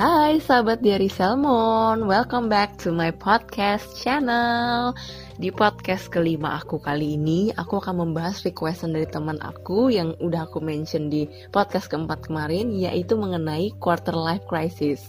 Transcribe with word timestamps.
Hai 0.00 0.40
sahabat 0.40 0.80
Diary 0.80 1.12
Salmon, 1.12 2.08
welcome 2.08 2.48
back 2.48 2.80
to 2.80 2.88
my 2.88 3.12
podcast 3.12 4.00
channel. 4.00 4.96
Di 5.36 5.52
podcast 5.52 6.08
kelima 6.08 6.56
aku 6.56 6.80
kali 6.80 7.20
ini, 7.20 7.52
aku 7.52 7.84
akan 7.84 8.08
membahas 8.08 8.40
requestan 8.40 8.96
dari 8.96 9.04
teman 9.04 9.36
aku 9.44 9.92
yang 9.92 10.16
udah 10.16 10.48
aku 10.48 10.64
mention 10.64 11.12
di 11.12 11.28
podcast 11.52 11.92
keempat 11.92 12.32
kemarin, 12.32 12.72
yaitu 12.72 13.12
mengenai 13.20 13.76
quarter 13.76 14.16
life 14.16 14.48
crisis. 14.48 15.04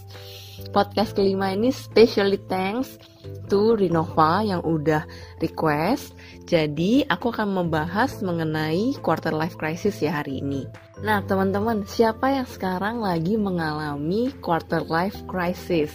Podcast 0.72 1.16
kelima 1.16 1.52
ini 1.52 1.72
specially 1.72 2.36
thanks 2.48 3.00
to 3.48 3.76
Rinova 3.76 4.44
yang 4.44 4.64
udah 4.64 5.04
request. 5.40 6.16
Jadi 6.48 7.04
aku 7.04 7.32
akan 7.32 7.52
membahas 7.64 8.20
mengenai 8.20 8.96
quarter 9.00 9.32
life 9.32 9.56
crisis 9.56 10.00
ya 10.00 10.20
hari 10.20 10.40
ini. 10.40 10.68
Nah 11.00 11.24
teman-teman, 11.24 11.84
siapa 11.88 12.32
yang 12.32 12.48
sekarang 12.48 13.00
lagi 13.00 13.36
mengalami 13.40 14.32
quarter 14.40 14.84
life 14.88 15.24
crisis? 15.28 15.92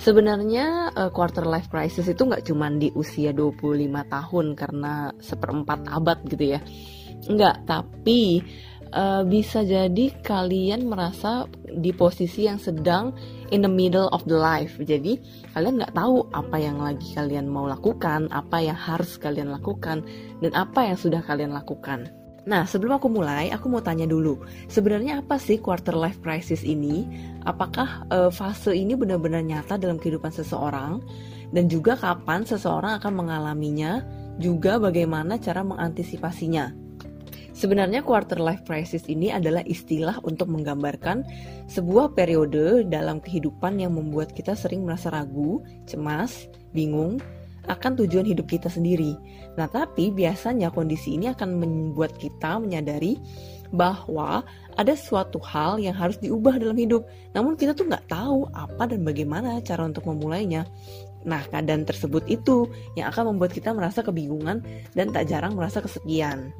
Sebenarnya 0.00 0.92
uh, 0.92 1.10
quarter 1.12 1.48
life 1.48 1.72
crisis 1.72 2.04
itu 2.04 2.28
nggak 2.28 2.44
cuma 2.44 2.68
di 2.68 2.92
usia 2.92 3.32
25 3.32 3.88
tahun 3.88 4.46
karena 4.52 5.12
seperempat 5.16 5.88
abad 5.88 6.18
gitu 6.28 6.56
ya. 6.56 6.60
Enggak, 7.24 7.64
tapi 7.64 8.44
uh, 8.94 9.22
bisa 9.26 9.66
jadi 9.66 10.14
kalian 10.22 10.86
merasa 10.86 11.50
di 11.74 11.90
posisi 11.90 12.46
yang 12.46 12.62
sedang 12.62 13.10
in 13.50 13.66
the 13.66 13.70
middle 13.70 14.06
of 14.14 14.22
the 14.30 14.38
life. 14.38 14.78
Jadi 14.78 15.18
kalian 15.52 15.82
nggak 15.82 15.94
tahu 15.98 16.30
apa 16.30 16.56
yang 16.62 16.78
lagi 16.78 17.12
kalian 17.12 17.50
mau 17.50 17.66
lakukan, 17.66 18.30
apa 18.30 18.62
yang 18.62 18.78
harus 18.78 19.18
kalian 19.18 19.50
lakukan, 19.50 20.06
dan 20.40 20.52
apa 20.54 20.86
yang 20.86 20.96
sudah 20.96 21.20
kalian 21.26 21.52
lakukan. 21.52 22.08
Nah, 22.44 22.68
sebelum 22.68 23.00
aku 23.00 23.08
mulai, 23.08 23.48
aku 23.48 23.72
mau 23.72 23.80
tanya 23.80 24.04
dulu, 24.04 24.36
sebenarnya 24.68 25.24
apa 25.24 25.40
sih 25.40 25.56
quarter 25.56 25.96
life 25.96 26.20
crisis 26.20 26.60
ini? 26.60 27.08
Apakah 27.48 28.04
uh, 28.12 28.28
fase 28.28 28.76
ini 28.76 28.92
benar-benar 28.92 29.40
nyata 29.40 29.80
dalam 29.80 29.96
kehidupan 29.96 30.28
seseorang? 30.28 31.00
Dan 31.56 31.72
juga 31.72 31.96
kapan 31.96 32.44
seseorang 32.44 33.00
akan 33.00 33.12
mengalaminya? 33.16 34.04
Juga 34.36 34.76
bagaimana 34.76 35.40
cara 35.40 35.64
mengantisipasinya? 35.64 36.83
Sebenarnya 37.54 38.02
quarter 38.02 38.42
life 38.42 38.66
crisis 38.66 39.06
ini 39.06 39.30
adalah 39.30 39.62
istilah 39.62 40.18
untuk 40.26 40.50
menggambarkan 40.50 41.22
sebuah 41.70 42.10
periode 42.18 42.82
dalam 42.90 43.22
kehidupan 43.22 43.78
yang 43.78 43.94
membuat 43.94 44.34
kita 44.34 44.58
sering 44.58 44.82
merasa 44.82 45.14
ragu, 45.14 45.62
cemas, 45.86 46.50
bingung 46.74 47.22
akan 47.70 47.96
tujuan 48.04 48.28
hidup 48.28 48.50
kita 48.50 48.68
sendiri. 48.68 49.16
Nah, 49.56 49.70
tapi 49.70 50.12
biasanya 50.12 50.68
kondisi 50.74 51.16
ini 51.16 51.32
akan 51.32 51.62
membuat 51.62 52.18
kita 52.18 52.60
menyadari 52.60 53.16
bahwa 53.72 54.44
ada 54.74 54.94
suatu 54.94 55.38
hal 55.42 55.82
yang 55.82 55.94
harus 55.94 56.18
diubah 56.20 56.58
dalam 56.58 56.76
hidup. 56.76 57.06
Namun 57.32 57.58
kita 57.58 57.74
tuh 57.74 57.86
nggak 57.90 58.10
tahu 58.10 58.50
apa 58.54 58.90
dan 58.90 59.06
bagaimana 59.06 59.62
cara 59.62 59.86
untuk 59.86 60.06
memulainya. 60.06 60.66
Nah, 61.24 61.40
keadaan 61.48 61.88
tersebut 61.88 62.28
itu 62.28 62.68
yang 62.96 63.08
akan 63.08 63.34
membuat 63.34 63.56
kita 63.56 63.72
merasa 63.72 64.04
kebingungan 64.04 64.60
dan 64.92 65.08
tak 65.10 65.28
jarang 65.28 65.56
merasa 65.56 65.80
kesepian. 65.80 66.52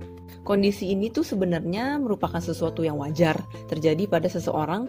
Kondisi 0.44 0.92
ini 0.92 1.08
tuh 1.08 1.24
sebenarnya 1.24 2.00
merupakan 2.00 2.40
sesuatu 2.40 2.84
yang 2.84 3.00
wajar 3.00 3.36
terjadi 3.68 4.08
pada 4.08 4.28
seseorang 4.28 4.88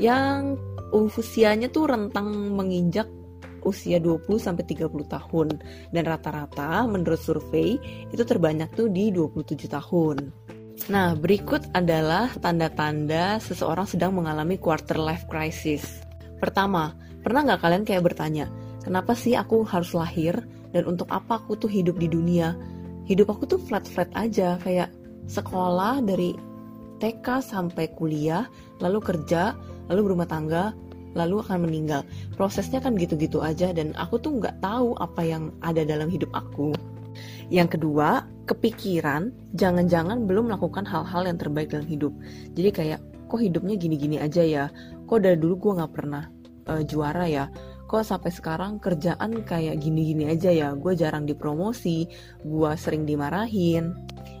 yang 0.00 0.56
usianya 0.92 1.68
tuh 1.68 1.88
rentang 1.88 2.28
menginjak 2.52 3.08
usia 3.64 3.96
20 3.96 4.28
sampai 4.36 4.64
30 4.64 4.92
tahun 5.08 5.48
dan 5.90 6.04
rata-rata 6.04 6.84
menurut 6.84 7.16
survei 7.16 7.80
itu 8.12 8.22
terbanyak 8.22 8.68
tuh 8.76 8.92
di 8.92 9.08
27 9.08 9.72
tahun. 9.72 10.16
Nah, 10.92 11.16
berikut 11.16 11.72
adalah 11.72 12.28
tanda-tanda 12.36 13.40
seseorang 13.40 13.88
sedang 13.88 14.12
mengalami 14.12 14.60
quarter 14.60 15.00
life 15.00 15.24
crisis. 15.32 16.04
Pertama, 16.36 16.92
pernah 17.24 17.46
nggak 17.46 17.60
kalian 17.62 17.84
kayak 17.88 18.04
bertanya, 18.04 18.50
kenapa 18.84 19.16
sih 19.16 19.34
aku 19.34 19.64
harus 19.64 19.96
lahir 19.96 20.38
dan 20.70 20.84
untuk 20.84 21.08
apa 21.08 21.40
aku 21.40 21.56
tuh 21.56 21.72
hidup 21.72 21.96
di 21.96 22.06
dunia? 22.06 22.52
hidup 23.04 23.36
aku 23.36 23.44
tuh 23.44 23.60
flat-flat 23.60 24.08
aja 24.16 24.56
kayak 24.64 24.88
sekolah 25.28 26.00
dari 26.04 26.36
TK 27.00 27.26
sampai 27.44 27.92
kuliah, 27.92 28.48
lalu 28.80 29.00
kerja, 29.04 29.52
lalu 29.92 30.12
berumah 30.12 30.28
tangga, 30.28 30.72
lalu 31.12 31.44
akan 31.44 31.68
meninggal. 31.68 32.00
Prosesnya 32.32 32.80
kan 32.80 32.96
gitu-gitu 32.96 33.44
aja 33.44 33.76
dan 33.76 33.92
aku 33.96 34.16
tuh 34.16 34.40
nggak 34.40 34.64
tahu 34.64 34.96
apa 34.96 35.20
yang 35.20 35.52
ada 35.60 35.84
dalam 35.84 36.08
hidup 36.08 36.32
aku. 36.32 36.72
Yang 37.52 37.76
kedua, 37.76 38.24
kepikiran 38.48 39.30
jangan-jangan 39.52 40.24
belum 40.24 40.48
melakukan 40.48 40.88
hal-hal 40.88 41.28
yang 41.28 41.36
terbaik 41.36 41.68
dalam 41.76 41.84
hidup. 41.84 42.12
Jadi 42.56 42.70
kayak 42.72 43.00
kok 43.28 43.40
hidupnya 43.40 43.76
gini-gini 43.76 44.16
aja 44.16 44.40
ya, 44.40 44.64
kok 45.04 45.20
dari 45.20 45.36
dulu 45.36 45.60
gue 45.60 45.72
nggak 45.82 45.92
pernah 45.92 46.24
uh, 46.72 46.82
juara 46.88 47.28
ya, 47.28 47.44
kok 47.84 48.04
sampai 48.04 48.32
sekarang 48.32 48.80
kerjaan 48.80 49.44
kayak 49.44 49.78
gini-gini 49.78 50.32
aja 50.32 50.50
ya? 50.50 50.72
Gue 50.74 50.96
jarang 50.96 51.28
dipromosi 51.28 52.08
gue 52.42 52.72
sering 52.80 53.04
dimarahin. 53.06 53.94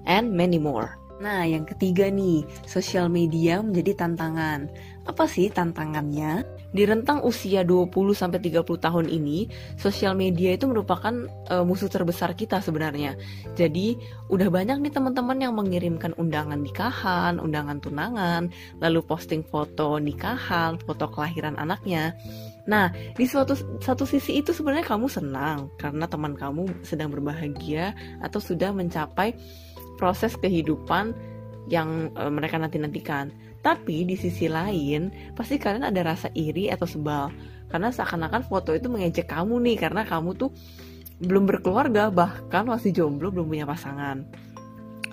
And 0.04 0.32
many 0.36 0.60
more 0.60 1.03
Nah, 1.24 1.48
yang 1.48 1.64
ketiga 1.64 2.12
nih, 2.12 2.44
sosial 2.68 3.08
media 3.08 3.64
menjadi 3.64 4.04
tantangan. 4.04 4.68
Apa 5.08 5.24
sih 5.24 5.48
tantangannya? 5.48 6.44
Di 6.68 6.84
rentang 6.84 7.24
usia 7.24 7.64
20 7.64 8.12
sampai 8.12 8.44
30 8.44 8.60
tahun 8.60 9.08
ini, 9.08 9.48
sosial 9.80 10.12
media 10.12 10.52
itu 10.52 10.68
merupakan 10.68 11.16
uh, 11.48 11.64
musuh 11.64 11.88
terbesar 11.88 12.36
kita 12.36 12.60
sebenarnya. 12.60 13.16
Jadi, 13.56 13.96
udah 14.28 14.52
banyak 14.52 14.84
nih 14.84 14.92
teman-teman 14.92 15.40
yang 15.40 15.56
mengirimkan 15.56 16.12
undangan 16.20 16.60
nikahan, 16.60 17.40
undangan 17.40 17.80
tunangan, 17.80 18.52
lalu 18.84 19.00
posting 19.00 19.40
foto 19.48 19.96
nikahan, 19.96 20.76
foto 20.76 21.08
kelahiran 21.08 21.56
anaknya. 21.56 22.12
Nah, 22.68 22.92
di 23.16 23.24
suatu 23.24 23.56
satu 23.80 24.04
sisi 24.04 24.44
itu 24.44 24.52
sebenarnya 24.52 24.88
kamu 24.88 25.08
senang 25.08 25.72
karena 25.80 26.04
teman 26.04 26.36
kamu 26.36 26.84
sedang 26.84 27.08
berbahagia 27.08 27.96
atau 28.20 28.40
sudah 28.40 28.76
mencapai 28.76 29.36
proses 29.96 30.34
kehidupan 30.38 31.14
yang 31.70 32.12
uh, 32.16 32.28
mereka 32.28 32.60
nanti-nantikan. 32.60 33.32
Tapi 33.64 34.04
di 34.04 34.16
sisi 34.20 34.44
lain, 34.44 35.32
pasti 35.32 35.56
kalian 35.56 35.88
ada 35.88 36.04
rasa 36.04 36.28
iri 36.36 36.68
atau 36.68 36.84
sebal. 36.84 37.32
Karena 37.72 37.88
seakan-akan 37.88 38.44
foto 38.44 38.76
itu 38.76 38.92
mengejek 38.92 39.24
kamu 39.24 39.56
nih, 39.64 39.76
karena 39.80 40.04
kamu 40.04 40.36
tuh 40.36 40.52
belum 41.24 41.48
berkeluarga, 41.48 42.12
bahkan 42.12 42.68
masih 42.68 42.92
jomblo, 42.92 43.32
belum 43.32 43.48
punya 43.48 43.64
pasangan. 43.64 44.28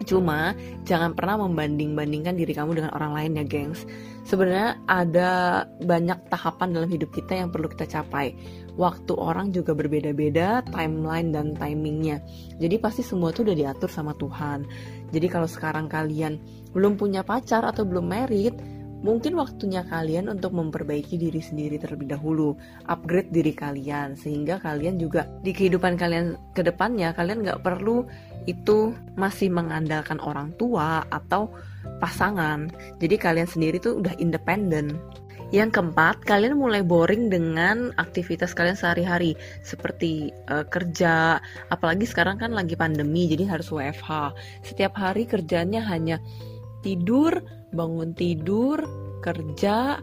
Cuma 0.04 0.58
jangan 0.84 1.14
pernah 1.14 1.42
membanding-bandingkan 1.46 2.36
diri 2.36 2.54
kamu 2.54 2.82
dengan 2.82 2.92
orang 2.98 3.14
lain 3.14 3.32
ya, 3.42 3.46
gengs. 3.46 3.86
Sebenarnya 4.22 4.78
ada 4.86 5.32
banyak 5.82 6.30
tahapan 6.30 6.78
dalam 6.78 6.90
hidup 6.90 7.10
kita 7.10 7.38
yang 7.38 7.50
perlu 7.50 7.68
kita 7.70 7.90
capai. 7.90 8.38
Waktu 8.78 9.14
orang 9.18 9.52
juga 9.52 9.76
berbeda-beda, 9.76 10.64
timeline 10.70 11.34
dan 11.34 11.58
timingnya. 11.58 12.22
Jadi 12.62 12.76
pasti 12.78 13.02
semua 13.02 13.34
itu 13.36 13.44
udah 13.44 13.58
diatur 13.58 13.90
sama 13.90 14.16
Tuhan. 14.16 14.64
Jadi 15.12 15.28
kalau 15.28 15.50
sekarang 15.50 15.92
kalian 15.92 16.40
belum 16.72 16.96
punya 16.96 17.26
pacar 17.26 17.68
atau 17.68 17.84
belum 17.84 18.08
married, 18.08 18.56
mungkin 19.02 19.38
waktunya 19.38 19.82
kalian 19.86 20.30
untuk 20.30 20.54
memperbaiki 20.54 21.18
diri 21.18 21.42
sendiri 21.42 21.82
terlebih 21.82 22.14
dahulu, 22.14 22.58
upgrade 22.90 23.34
diri 23.34 23.54
kalian, 23.54 24.14
sehingga 24.14 24.62
kalian 24.62 25.02
juga 25.02 25.26
di 25.42 25.54
kehidupan 25.54 25.98
kalian 25.98 26.38
ke 26.54 26.62
depannya 26.62 27.14
kalian 27.14 27.42
nggak 27.42 27.62
perlu 27.66 28.06
itu 28.50 28.94
masih 29.18 29.54
mengandalkan 29.54 30.18
orang 30.22 30.54
tua 30.58 31.06
atau 31.10 31.50
pasangan. 32.02 32.70
Jadi 32.98 33.16
kalian 33.18 33.50
sendiri 33.50 33.78
tuh 33.78 34.02
udah 34.02 34.18
independen. 34.18 34.98
Yang 35.52 35.84
keempat, 35.84 36.24
kalian 36.24 36.56
mulai 36.56 36.80
boring 36.80 37.28
dengan 37.28 37.92
aktivitas 38.00 38.56
kalian 38.56 38.80
sehari-hari 38.80 39.36
seperti 39.68 40.32
uh, 40.48 40.64
kerja, 40.64 41.44
apalagi 41.68 42.08
sekarang 42.08 42.40
kan 42.40 42.56
lagi 42.56 42.80
pandemi 42.80 43.28
jadi 43.28 43.52
harus 43.52 43.68
WFH. 43.68 44.32
Setiap 44.64 44.96
hari 44.96 45.28
kerjanya 45.28 45.84
hanya 45.92 46.24
tidur, 46.80 47.44
bangun 47.72 48.14
tidur, 48.16 48.84
kerja, 49.24 50.00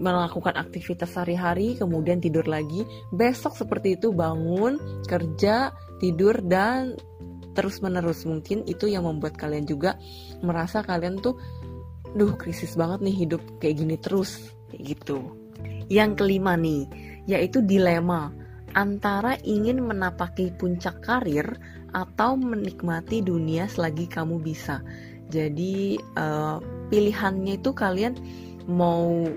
melakukan 0.00 0.56
aktivitas 0.56 1.12
sehari-hari, 1.12 1.76
kemudian 1.76 2.22
tidur 2.22 2.48
lagi. 2.48 2.88
Besok 3.12 3.56
seperti 3.58 4.00
itu 4.00 4.14
bangun, 4.16 4.80
kerja, 5.04 5.74
tidur 6.00 6.40
dan 6.40 6.96
terus 7.52 7.82
menerus 7.82 8.24
mungkin 8.24 8.62
itu 8.64 8.86
yang 8.86 9.04
membuat 9.04 9.34
kalian 9.36 9.66
juga 9.66 9.98
merasa 10.40 10.86
kalian 10.86 11.18
tuh 11.18 11.34
duh 12.14 12.38
krisis 12.38 12.78
banget 12.78 13.04
nih 13.04 13.16
hidup 13.26 13.42
kayak 13.60 13.76
gini 13.84 13.96
terus. 14.00 14.54
Kayak 14.72 14.82
gitu. 14.96 15.18
Yang 15.90 16.24
kelima 16.24 16.54
nih 16.56 16.86
yaitu 17.28 17.60
dilema 17.60 18.32
antara 18.72 19.36
ingin 19.42 19.82
menapaki 19.82 20.54
puncak 20.54 21.02
karir 21.02 21.58
atau 21.90 22.38
menikmati 22.38 23.18
dunia 23.20 23.66
selagi 23.66 24.06
kamu 24.06 24.38
bisa 24.38 24.78
jadi 25.30 25.96
uh, 26.18 26.58
pilihannya 26.90 27.62
itu 27.62 27.70
kalian 27.70 28.18
mau 28.66 29.30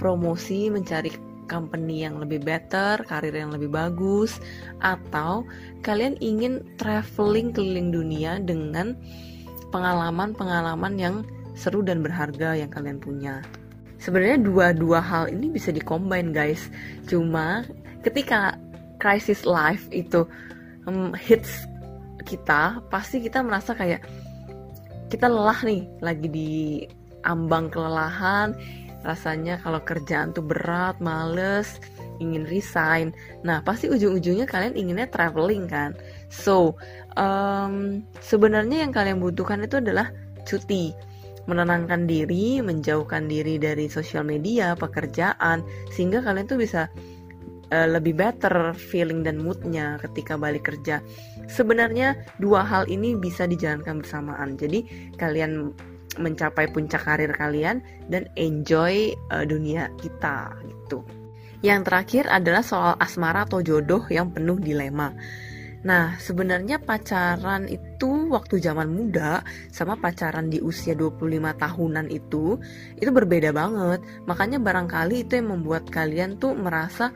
promosi 0.00 0.72
mencari 0.72 1.12
company 1.46 2.02
yang 2.02 2.18
lebih 2.18 2.42
better, 2.42 2.98
karir 3.06 3.30
yang 3.30 3.54
lebih 3.54 3.70
bagus, 3.70 4.42
atau 4.82 5.46
kalian 5.86 6.18
ingin 6.18 6.64
traveling 6.74 7.54
keliling 7.54 7.94
dunia 7.94 8.42
dengan 8.42 8.98
pengalaman-pengalaman 9.70 10.98
yang 10.98 11.14
seru 11.54 11.86
dan 11.86 12.02
berharga 12.02 12.58
yang 12.58 12.68
kalian 12.68 12.98
punya. 12.98 13.44
sebenarnya 14.00 14.38
dua-dua 14.38 15.00
hal 15.00 15.24
ini 15.32 15.50
bisa 15.50 15.72
dikombin 15.72 16.30
guys 16.30 16.68
cuma 17.08 17.64
ketika 18.04 18.54
crisis 19.00 19.42
life 19.48 19.88
itu 19.90 20.24
um, 20.86 21.10
hits 21.16 21.66
kita 22.26 22.82
pasti 22.90 23.22
kita 23.22 23.40
merasa 23.42 23.72
kayak 23.72 24.02
kita 25.06 25.30
lelah 25.30 25.60
nih 25.62 25.82
lagi 26.02 26.28
di 26.30 26.52
ambang 27.26 27.70
kelelahan. 27.70 28.54
Rasanya 29.06 29.62
kalau 29.62 29.78
kerjaan 29.86 30.34
tuh 30.34 30.42
berat 30.42 30.98
males 30.98 31.78
ingin 32.18 32.48
resign. 32.48 33.14
Nah 33.46 33.62
pasti 33.62 33.86
ujung-ujungnya 33.86 34.48
kalian 34.48 34.74
inginnya 34.74 35.06
traveling 35.06 35.70
kan. 35.70 35.94
So 36.32 36.74
um, 37.14 38.02
sebenarnya 38.18 38.82
yang 38.82 38.92
kalian 38.94 39.22
butuhkan 39.22 39.62
itu 39.62 39.78
adalah 39.78 40.10
cuti. 40.42 40.90
Menenangkan 41.46 42.10
diri, 42.10 42.58
menjauhkan 42.58 43.30
diri 43.30 43.54
dari 43.62 43.86
sosial 43.86 44.26
media, 44.26 44.74
pekerjaan, 44.74 45.62
sehingga 45.94 46.18
kalian 46.18 46.50
tuh 46.50 46.58
bisa 46.58 46.90
uh, 47.70 47.86
lebih 47.86 48.18
better 48.18 48.74
feeling 48.74 49.22
dan 49.22 49.38
moodnya 49.38 49.94
ketika 50.02 50.34
balik 50.34 50.66
kerja. 50.66 50.98
Sebenarnya 51.46 52.18
dua 52.42 52.66
hal 52.66 52.90
ini 52.90 53.14
bisa 53.14 53.46
dijalankan 53.46 54.02
bersamaan. 54.02 54.58
Jadi 54.58 55.12
kalian 55.16 55.72
mencapai 56.18 56.68
puncak 56.72 57.04
karir 57.04 57.32
kalian 57.32 57.84
dan 58.08 58.28
enjoy 58.40 59.12
uh, 59.30 59.44
dunia 59.44 59.92
kita 60.00 60.52
gitu. 60.64 61.04
Yang 61.64 61.80
terakhir 61.88 62.24
adalah 62.28 62.62
soal 62.64 62.94
asmara 63.00 63.48
atau 63.48 63.64
jodoh 63.64 64.04
yang 64.12 64.32
penuh 64.32 64.60
dilema. 64.60 65.12
Nah, 65.86 66.18
sebenarnya 66.18 66.82
pacaran 66.82 67.70
itu 67.70 68.26
waktu 68.26 68.58
zaman 68.58 68.90
muda 68.90 69.46
sama 69.70 69.94
pacaran 69.94 70.50
di 70.50 70.58
usia 70.58 70.98
25 70.98 71.22
tahunan 71.62 72.10
itu 72.10 72.58
itu 72.98 73.10
berbeda 73.14 73.54
banget. 73.54 74.02
Makanya 74.26 74.58
barangkali 74.58 75.22
itu 75.22 75.38
yang 75.38 75.54
membuat 75.54 75.86
kalian 75.86 76.42
tuh 76.42 76.58
merasa 76.58 77.14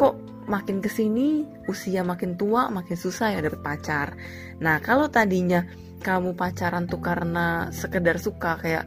kok 0.00 0.16
makin 0.44 0.84
ke 0.84 0.92
sini 0.92 1.48
usia 1.66 2.04
makin 2.04 2.36
tua 2.36 2.68
makin 2.68 2.96
susah 2.96 3.32
ya 3.32 3.40
dapet 3.40 3.60
pacar. 3.64 4.16
Nah, 4.60 4.80
kalau 4.84 5.08
tadinya 5.08 5.64
kamu 6.04 6.36
pacaran 6.36 6.84
tuh 6.84 7.00
karena 7.00 7.72
sekedar 7.72 8.20
suka 8.20 8.60
kayak 8.60 8.84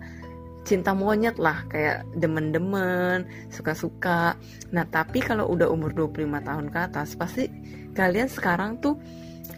cinta 0.68 0.92
monyet 0.92 1.40
lah 1.40 1.64
kayak 1.72 2.04
demen-demen, 2.20 3.24
suka-suka. 3.50 4.36
Nah, 4.76 4.86
tapi 4.86 5.24
kalau 5.24 5.48
udah 5.48 5.72
umur 5.72 5.96
25 5.96 6.44
tahun 6.44 6.68
ke 6.68 6.80
atas 6.92 7.16
pasti 7.16 7.48
kalian 7.96 8.28
sekarang 8.28 8.84
tuh 8.84 9.00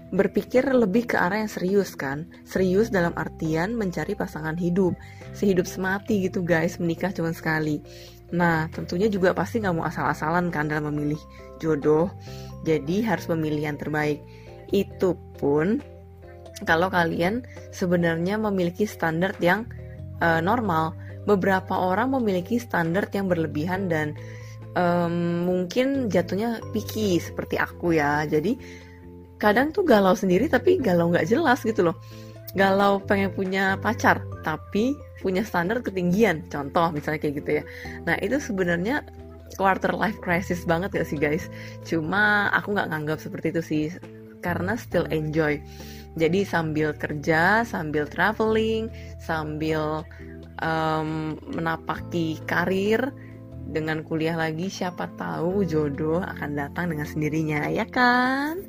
berpikir 0.10 0.66
lebih 0.70 1.10
ke 1.10 1.16
arah 1.18 1.42
yang 1.42 1.52
serius 1.52 1.98
kan? 1.98 2.30
Serius 2.46 2.94
dalam 2.94 3.14
artian 3.18 3.74
mencari 3.74 4.14
pasangan 4.14 4.58
hidup. 4.58 4.94
Sehidup 5.34 5.70
semati 5.70 6.26
gitu 6.26 6.44
guys, 6.44 6.78
menikah 6.82 7.14
cuma 7.14 7.32
sekali. 7.32 7.80
Nah, 8.30 8.70
tentunya 8.70 9.10
juga 9.10 9.34
pasti 9.34 9.58
nggak 9.62 9.74
mau 9.74 9.86
asal-asalan 9.90 10.54
kan 10.54 10.70
dalam 10.70 10.94
memilih 10.94 11.20
jodoh. 11.58 12.14
Jadi 12.66 13.02
harus 13.02 13.26
memilih 13.32 13.74
yang 13.74 13.78
terbaik. 13.80 14.22
Itu 14.70 15.18
pun 15.42 15.82
kalau 16.68 16.92
kalian 16.92 17.48
sebenarnya 17.72 18.38
memiliki 18.38 18.86
standar 18.86 19.34
yang 19.42 19.66
uh, 20.22 20.42
normal. 20.44 20.94
Beberapa 21.28 21.78
orang 21.78 22.16
memiliki 22.16 22.58
standar 22.58 23.06
yang 23.14 23.30
berlebihan 23.30 23.86
dan 23.86 24.18
um, 24.74 25.46
mungkin 25.46 26.10
jatuhnya 26.10 26.62
picky 26.74 27.18
seperti 27.22 27.58
aku 27.58 27.98
ya. 27.98 28.26
Jadi 28.26 28.58
kadang 29.40 29.72
tuh 29.72 29.88
galau 29.88 30.14
sendiri 30.14 30.52
tapi 30.52 30.78
galau 30.82 31.10
nggak 31.10 31.30
jelas 31.30 31.62
gitu 31.62 31.86
loh. 31.86 31.98
Galau 32.58 32.98
pengen 33.06 33.30
punya 33.34 33.78
pacar 33.78 34.26
tapi 34.42 34.98
punya 35.20 35.44
standar 35.44 35.84
ketinggian. 35.84 36.44
Contoh 36.48 36.90
misalnya 36.92 37.20
kayak 37.22 37.36
gitu 37.44 37.52
ya. 37.60 37.64
Nah 38.08 38.16
itu 38.20 38.40
sebenarnya 38.40 39.04
quarter 39.56 39.92
life 39.96 40.18
crisis 40.22 40.64
banget 40.64 40.94
gak 40.96 41.08
sih 41.08 41.20
guys? 41.20 41.48
Cuma 41.84 42.54
aku 42.54 42.76
nggak 42.76 42.90
nganggap 42.94 43.20
seperti 43.20 43.56
itu 43.56 43.62
sih 43.62 43.84
karena 44.40 44.80
still 44.80 45.08
enjoy. 45.12 45.60
Jadi 46.18 46.42
sambil 46.44 46.92
kerja, 46.98 47.64
sambil 47.64 48.10
traveling, 48.10 48.90
sambil 49.22 50.04
um, 50.64 51.38
menapaki 51.54 52.42
karir 52.50 53.14
dengan 53.70 54.02
kuliah 54.02 54.34
lagi, 54.34 54.66
siapa 54.66 55.06
tahu 55.14 55.62
jodoh 55.62 56.26
akan 56.26 56.58
datang 56.58 56.90
dengan 56.90 57.06
sendirinya, 57.06 57.70
ya 57.70 57.86
kan? 57.86 58.66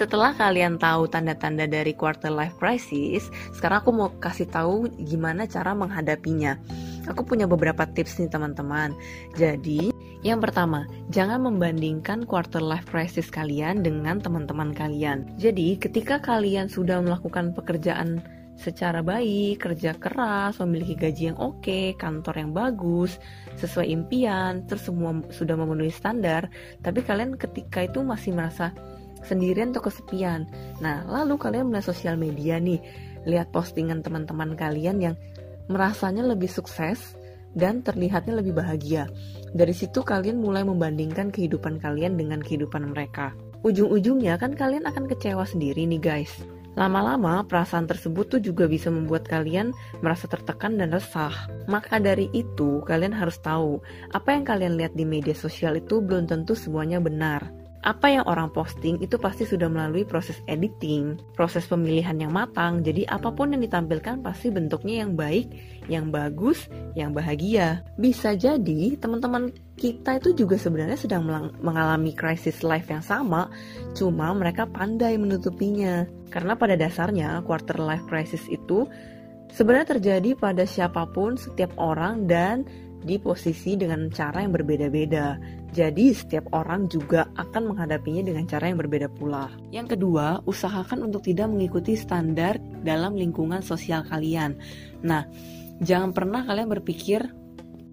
Setelah 0.00 0.32
kalian 0.32 0.80
tahu 0.80 1.12
tanda-tanda 1.12 1.68
dari 1.68 1.92
quarter 1.92 2.32
life 2.32 2.56
crisis, 2.56 3.28
sekarang 3.52 3.84
aku 3.84 3.92
mau 3.92 4.08
kasih 4.16 4.48
tahu 4.48 4.88
gimana 4.96 5.44
cara 5.44 5.76
menghadapinya. 5.76 6.56
Aku 7.04 7.20
punya 7.20 7.44
beberapa 7.44 7.84
tips 7.84 8.16
nih 8.16 8.32
teman-teman. 8.32 8.96
Jadi, 9.36 9.92
yang 10.24 10.40
pertama, 10.40 10.88
jangan 11.12 11.44
membandingkan 11.44 12.24
quarter 12.24 12.64
life 12.64 12.88
crisis 12.88 13.28
kalian 13.28 13.84
dengan 13.84 14.24
teman-teman 14.24 14.72
kalian. 14.72 15.28
Jadi, 15.36 15.76
ketika 15.76 16.16
kalian 16.16 16.72
sudah 16.72 17.04
melakukan 17.04 17.52
pekerjaan 17.52 18.24
secara 18.56 19.04
baik, 19.04 19.68
kerja 19.68 19.92
keras, 20.00 20.56
memiliki 20.64 20.96
gaji 20.96 21.32
yang 21.32 21.38
oke, 21.40 21.92
kantor 22.00 22.40
yang 22.40 22.52
bagus, 22.56 23.20
sesuai 23.60 23.84
impian, 23.92 24.64
terus 24.64 24.88
semua 24.88 25.12
sudah 25.28 25.60
memenuhi 25.60 25.92
standar, 25.92 26.48
tapi 26.80 27.04
kalian 27.04 27.36
ketika 27.36 27.84
itu 27.84 28.00
masih 28.00 28.32
merasa 28.32 28.72
sendirian 29.24 29.72
atau 29.74 29.84
kesepian. 29.88 30.48
Nah, 30.78 31.04
lalu 31.08 31.36
kalian 31.36 31.68
melihat 31.68 31.92
sosial 31.92 32.16
media 32.16 32.56
nih, 32.56 32.80
lihat 33.28 33.52
postingan 33.52 34.00
teman-teman 34.00 34.56
kalian 34.56 34.98
yang 35.00 35.14
merasanya 35.70 36.24
lebih 36.26 36.48
sukses 36.50 37.14
dan 37.54 37.82
terlihatnya 37.82 38.38
lebih 38.38 38.54
bahagia. 38.54 39.10
Dari 39.50 39.74
situ 39.74 40.06
kalian 40.06 40.38
mulai 40.38 40.62
membandingkan 40.62 41.34
kehidupan 41.34 41.82
kalian 41.82 42.14
dengan 42.14 42.38
kehidupan 42.38 42.94
mereka. 42.94 43.34
Ujung-ujungnya 43.66 44.40
kan 44.40 44.56
kalian 44.56 44.86
akan 44.88 45.04
kecewa 45.10 45.44
sendiri 45.44 45.84
nih 45.84 46.00
guys. 46.00 46.32
Lama-lama 46.78 47.42
perasaan 47.42 47.90
tersebut 47.90 48.38
tuh 48.38 48.40
juga 48.40 48.70
bisa 48.70 48.94
membuat 48.94 49.26
kalian 49.26 49.74
merasa 50.00 50.30
tertekan 50.30 50.78
dan 50.78 50.94
resah. 50.94 51.34
Maka 51.66 51.98
dari 51.98 52.30
itu 52.30 52.80
kalian 52.86 53.10
harus 53.10 53.42
tahu 53.42 53.82
apa 54.14 54.32
yang 54.32 54.46
kalian 54.46 54.78
lihat 54.78 54.94
di 54.94 55.02
media 55.02 55.34
sosial 55.34 55.76
itu 55.76 55.98
belum 55.98 56.30
tentu 56.30 56.54
semuanya 56.54 57.02
benar 57.02 57.59
apa 57.80 58.12
yang 58.12 58.28
orang 58.28 58.52
posting 58.52 59.00
itu 59.00 59.16
pasti 59.16 59.48
sudah 59.48 59.64
melalui 59.72 60.04
proses 60.04 60.36
editing, 60.44 61.16
proses 61.32 61.64
pemilihan 61.64 62.12
yang 62.20 62.28
matang. 62.28 62.84
Jadi 62.84 63.08
apa 63.08 63.32
pun 63.32 63.56
yang 63.56 63.64
ditampilkan 63.64 64.20
pasti 64.20 64.52
bentuknya 64.52 65.04
yang 65.04 65.16
baik, 65.16 65.48
yang 65.88 66.12
bagus, 66.12 66.68
yang 66.92 67.16
bahagia. 67.16 67.80
Bisa 67.96 68.36
jadi 68.36 69.00
teman-teman 69.00 69.48
kita 69.80 70.20
itu 70.20 70.44
juga 70.44 70.60
sebenarnya 70.60 71.00
sedang 71.00 71.24
mengalami 71.64 72.12
krisis 72.12 72.60
life 72.60 72.92
yang 72.92 73.00
sama, 73.00 73.48
cuma 73.96 74.28
mereka 74.36 74.68
pandai 74.68 75.16
menutupinya. 75.16 76.04
Karena 76.28 76.52
pada 76.60 76.76
dasarnya 76.76 77.40
quarter 77.48 77.80
life 77.80 78.04
crisis 78.04 78.44
itu 78.52 78.84
sebenarnya 79.56 79.96
terjadi 79.96 80.36
pada 80.36 80.68
siapa 80.68 81.08
pun, 81.08 81.40
setiap 81.40 81.72
orang 81.80 82.28
dan 82.28 82.68
di 83.00 83.16
posisi 83.16 83.80
dengan 83.80 84.12
cara 84.12 84.44
yang 84.44 84.52
berbeda-beda. 84.52 85.40
Jadi, 85.70 86.10
setiap 86.10 86.50
orang 86.50 86.90
juga 86.90 87.30
akan 87.38 87.74
menghadapinya 87.74 88.26
dengan 88.26 88.44
cara 88.50 88.66
yang 88.66 88.78
berbeda 88.82 89.06
pula. 89.06 89.46
Yang 89.70 89.94
kedua, 89.96 90.42
usahakan 90.42 91.06
untuk 91.06 91.22
tidak 91.22 91.46
mengikuti 91.46 91.94
standar 91.94 92.58
dalam 92.82 93.14
lingkungan 93.14 93.62
sosial 93.62 94.02
kalian. 94.02 94.58
Nah, 95.06 95.30
jangan 95.78 96.10
pernah 96.10 96.42
kalian 96.42 96.66
berpikir 96.66 97.22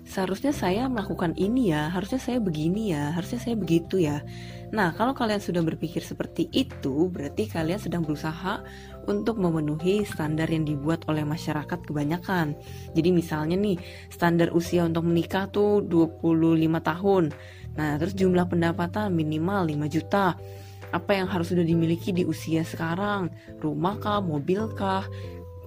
seharusnya 0.08 0.56
saya 0.56 0.88
melakukan 0.88 1.36
ini 1.36 1.76
ya, 1.76 1.92
harusnya 1.92 2.18
saya 2.18 2.40
begini 2.40 2.96
ya, 2.96 3.12
harusnya 3.12 3.44
saya 3.44 3.56
begitu 3.60 4.00
ya. 4.00 4.24
Nah, 4.72 4.92
kalau 4.96 5.16
kalian 5.16 5.40
sudah 5.40 5.64
berpikir 5.64 6.04
seperti 6.04 6.48
itu, 6.52 7.12
berarti 7.12 7.48
kalian 7.48 7.80
sedang 7.80 8.04
berusaha 8.04 8.64
untuk 9.08 9.40
memenuhi 9.40 10.04
standar 10.04 10.52
yang 10.52 10.68
dibuat 10.68 11.08
oleh 11.08 11.24
masyarakat 11.24 11.80
kebanyakan. 11.88 12.56
Jadi 12.92 13.10
misalnya 13.16 13.56
nih, 13.56 13.80
standar 14.12 14.52
usia 14.52 14.84
untuk 14.84 15.08
menikah 15.08 15.48
tuh 15.52 15.84
25 15.84 16.84
tahun. 16.84 17.32
Nah, 17.78 17.96
terus 18.02 18.18
jumlah 18.18 18.50
pendapatan 18.50 19.14
minimal 19.14 19.70
5 19.70 19.88
juta. 19.88 20.34
Apa 20.90 21.14
yang 21.14 21.28
harus 21.30 21.54
sudah 21.54 21.64
dimiliki 21.64 22.12
di 22.12 22.26
usia 22.26 22.66
sekarang? 22.66 23.30
Rumah 23.62 23.96
kah, 24.02 24.20
mobil 24.20 24.66
kah, 24.74 25.06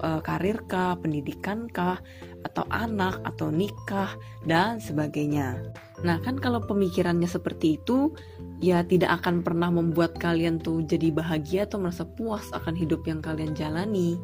eh, 0.03 0.21
karir 0.27 0.67
kah, 0.67 0.99
pendidikan 0.99 1.71
kah, 1.71 2.03
atau 2.43 2.67
anak, 2.73 3.23
atau 3.23 3.53
nikah, 3.53 4.17
dan 4.43 4.83
sebagainya. 4.83 5.61
Nah 6.01 6.17
kan 6.25 6.41
kalau 6.41 6.65
pemikirannya 6.65 7.29
seperti 7.29 7.77
itu 7.77 8.17
ya 8.65 8.81
tidak 8.85 9.21
akan 9.21 9.45
pernah 9.45 9.69
membuat 9.69 10.17
kalian 10.17 10.57
tuh 10.61 10.81
jadi 10.85 11.13
bahagia 11.13 11.69
atau 11.69 11.81
merasa 11.81 12.09
puas 12.09 12.49
akan 12.57 12.73
hidup 12.73 13.05
yang 13.05 13.21
kalian 13.21 13.53
jalani. 13.53 14.17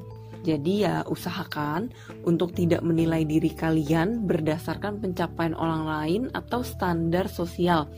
Jadi 0.47 0.87
ya 0.87 1.03
usahakan 1.11 1.91
untuk 2.23 2.55
tidak 2.55 2.87
menilai 2.87 3.27
diri 3.27 3.51
kalian 3.51 4.23
berdasarkan 4.31 5.03
pencapaian 5.03 5.59
orang 5.59 5.83
lain 5.91 6.23
atau 6.31 6.63
standar 6.63 7.27
sosial. 7.27 7.91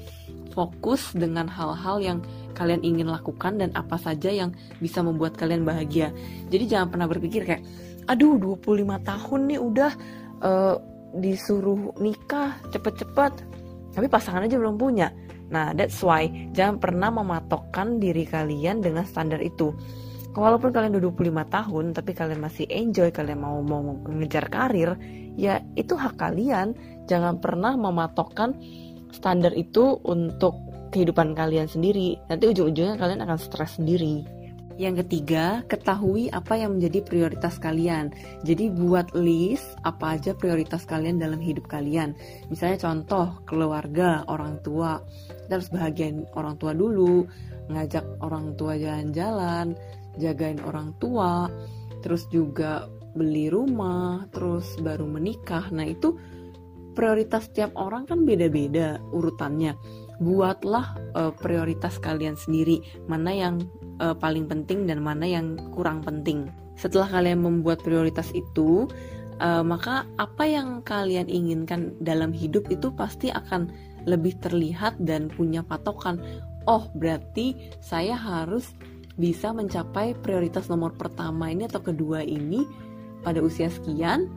Fokus 0.57 1.12
dengan 1.12 1.45
hal-hal 1.45 2.00
yang 2.00 2.19
kalian 2.57 2.81
ingin 2.81 3.12
lakukan 3.12 3.61
dan 3.61 3.69
apa 3.76 4.00
saja 4.00 4.33
yang 4.33 4.57
bisa 4.81 5.05
membuat 5.05 5.37
kalian 5.37 5.69
bahagia. 5.69 6.09
Jadi 6.49 6.64
jangan 6.73 6.88
pernah 6.88 7.07
berpikir 7.07 7.45
kayak, 7.45 7.62
aduh 8.09 8.40
25 8.40 8.64
tahun 9.05 9.40
nih 9.52 9.61
udah 9.61 9.93
uh, 10.40 10.76
disuruh 11.14 11.93
nikah 12.00 12.57
cepet-cepet 12.73 13.33
tapi 13.97 14.07
pasangan 14.07 14.45
aja 14.45 14.61
belum 14.61 14.76
punya 14.76 15.09
nah 15.49 15.73
that's 15.73 16.05
why 16.05 16.28
jangan 16.52 16.76
pernah 16.76 17.09
mematokkan 17.09 17.97
diri 17.97 18.28
kalian 18.28 18.85
dengan 18.85 19.09
standar 19.09 19.40
itu 19.40 19.73
walaupun 20.37 20.71
kalian 20.73 20.99
udah 20.99 21.13
25 21.13 21.55
tahun 21.57 21.85
tapi 21.97 22.11
kalian 22.13 22.41
masih 22.41 22.67
enjoy 22.69 23.09
kalian 23.13 23.41
mau 23.41 23.61
mau 23.65 23.81
mengejar 23.81 24.49
karir 24.53 24.99
ya 25.39 25.63
itu 25.79 25.95
hak 25.95 26.19
kalian 26.19 26.75
jangan 27.09 27.41
pernah 27.41 27.79
mematokkan 27.79 28.53
standar 29.15 29.55
itu 29.57 29.97
untuk 30.05 30.59
kehidupan 30.93 31.33
kalian 31.33 31.69
sendiri 31.69 32.17
nanti 32.29 32.49
ujung-ujungnya 32.49 32.97
kalian 33.01 33.25
akan 33.25 33.39
stres 33.41 33.81
sendiri 33.81 34.39
yang 34.79 34.95
ketiga, 34.95 35.67
ketahui 35.67 36.31
apa 36.31 36.55
yang 36.55 36.79
menjadi 36.79 37.03
prioritas 37.03 37.59
kalian. 37.59 38.15
Jadi 38.47 38.71
buat 38.71 39.11
list 39.11 39.75
apa 39.83 40.15
aja 40.15 40.39
prioritas 40.39 40.87
kalian 40.87 41.19
dalam 41.19 41.43
hidup 41.43 41.67
kalian. 41.67 42.15
Misalnya 42.47 42.79
contoh 42.87 43.43
keluarga, 43.43 44.23
orang 44.31 44.63
tua. 44.63 45.03
Kita 45.27 45.59
harus 45.59 45.75
bahagiain 45.75 46.31
orang 46.39 46.55
tua 46.63 46.79
dulu, 46.79 47.27
ngajak 47.75 48.07
orang 48.23 48.55
tua 48.55 48.79
jalan-jalan, 48.79 49.75
jagain 50.19 50.61
orang 50.67 50.93
tua, 50.99 51.49
terus 52.03 52.27
juga 52.29 52.91
beli 53.17 53.49
rumah, 53.51 54.27
terus 54.31 54.77
baru 54.79 55.09
menikah. 55.09 55.71
Nah, 55.73 55.87
itu 55.89 56.15
prioritas 56.99 57.51
tiap 57.55 57.75
orang 57.79 58.05
kan 58.05 58.27
beda-beda 58.27 58.99
urutannya. 59.15 59.79
Buatlah 60.19 60.87
uh, 61.15 61.33
prioritas 61.35 62.03
kalian 62.03 62.35
sendiri, 62.35 62.83
mana 63.07 63.31
yang 63.31 63.63
uh, 64.03 64.19
paling 64.19 64.51
penting 64.51 64.87
dan 64.91 64.99
mana 64.99 65.27
yang 65.27 65.55
kurang 65.71 66.03
penting. 66.03 66.51
Setelah 66.75 67.11
kalian 67.11 67.43
membuat 67.43 67.83
prioritas 67.87 68.31
itu, 68.35 68.91
uh, 69.39 69.63
maka 69.63 70.07
apa 70.19 70.45
yang 70.47 70.83
kalian 70.83 71.31
inginkan 71.31 71.95
dalam 72.03 72.35
hidup 72.35 72.67
itu 72.71 72.91
pasti 72.95 73.31
akan 73.31 73.71
lebih 74.07 74.39
terlihat 74.43 74.99
dan 75.03 75.31
punya 75.31 75.63
patokan. 75.63 76.19
Oh, 76.67 76.91
berarti 76.99 77.75
saya 77.79 78.15
harus 78.19 78.75
bisa 79.19 79.51
mencapai 79.51 80.15
prioritas 80.15 80.71
nomor 80.71 80.95
pertama 80.95 81.51
ini 81.51 81.67
atau 81.67 81.83
kedua 81.83 82.23
ini 82.23 82.63
pada 83.27 83.43
usia 83.43 83.67
sekian 83.67 84.31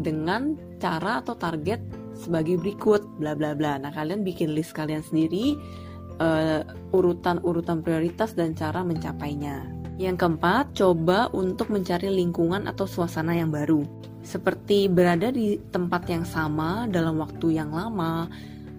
dengan 0.00 0.56
cara 0.80 1.20
atau 1.20 1.36
target 1.36 1.78
sebagai 2.16 2.56
berikut 2.56 3.04
bla 3.20 3.36
bla 3.36 3.52
bla. 3.52 3.76
Nah, 3.76 3.92
kalian 3.92 4.24
bikin 4.24 4.56
list 4.56 4.72
kalian 4.72 5.04
sendiri 5.04 5.56
uh, 6.16 6.64
urutan-urutan 6.96 7.84
prioritas 7.84 8.32
dan 8.32 8.56
cara 8.56 8.80
mencapainya. 8.80 9.68
Yang 10.00 10.24
keempat, 10.24 10.72
coba 10.72 11.28
untuk 11.36 11.68
mencari 11.68 12.08
lingkungan 12.08 12.64
atau 12.64 12.88
suasana 12.88 13.36
yang 13.36 13.52
baru. 13.52 13.84
Seperti 14.24 14.88
berada 14.88 15.28
di 15.28 15.60
tempat 15.70 16.08
yang 16.08 16.24
sama 16.24 16.88
dalam 16.88 17.20
waktu 17.20 17.60
yang 17.60 17.74
lama, 17.74 18.30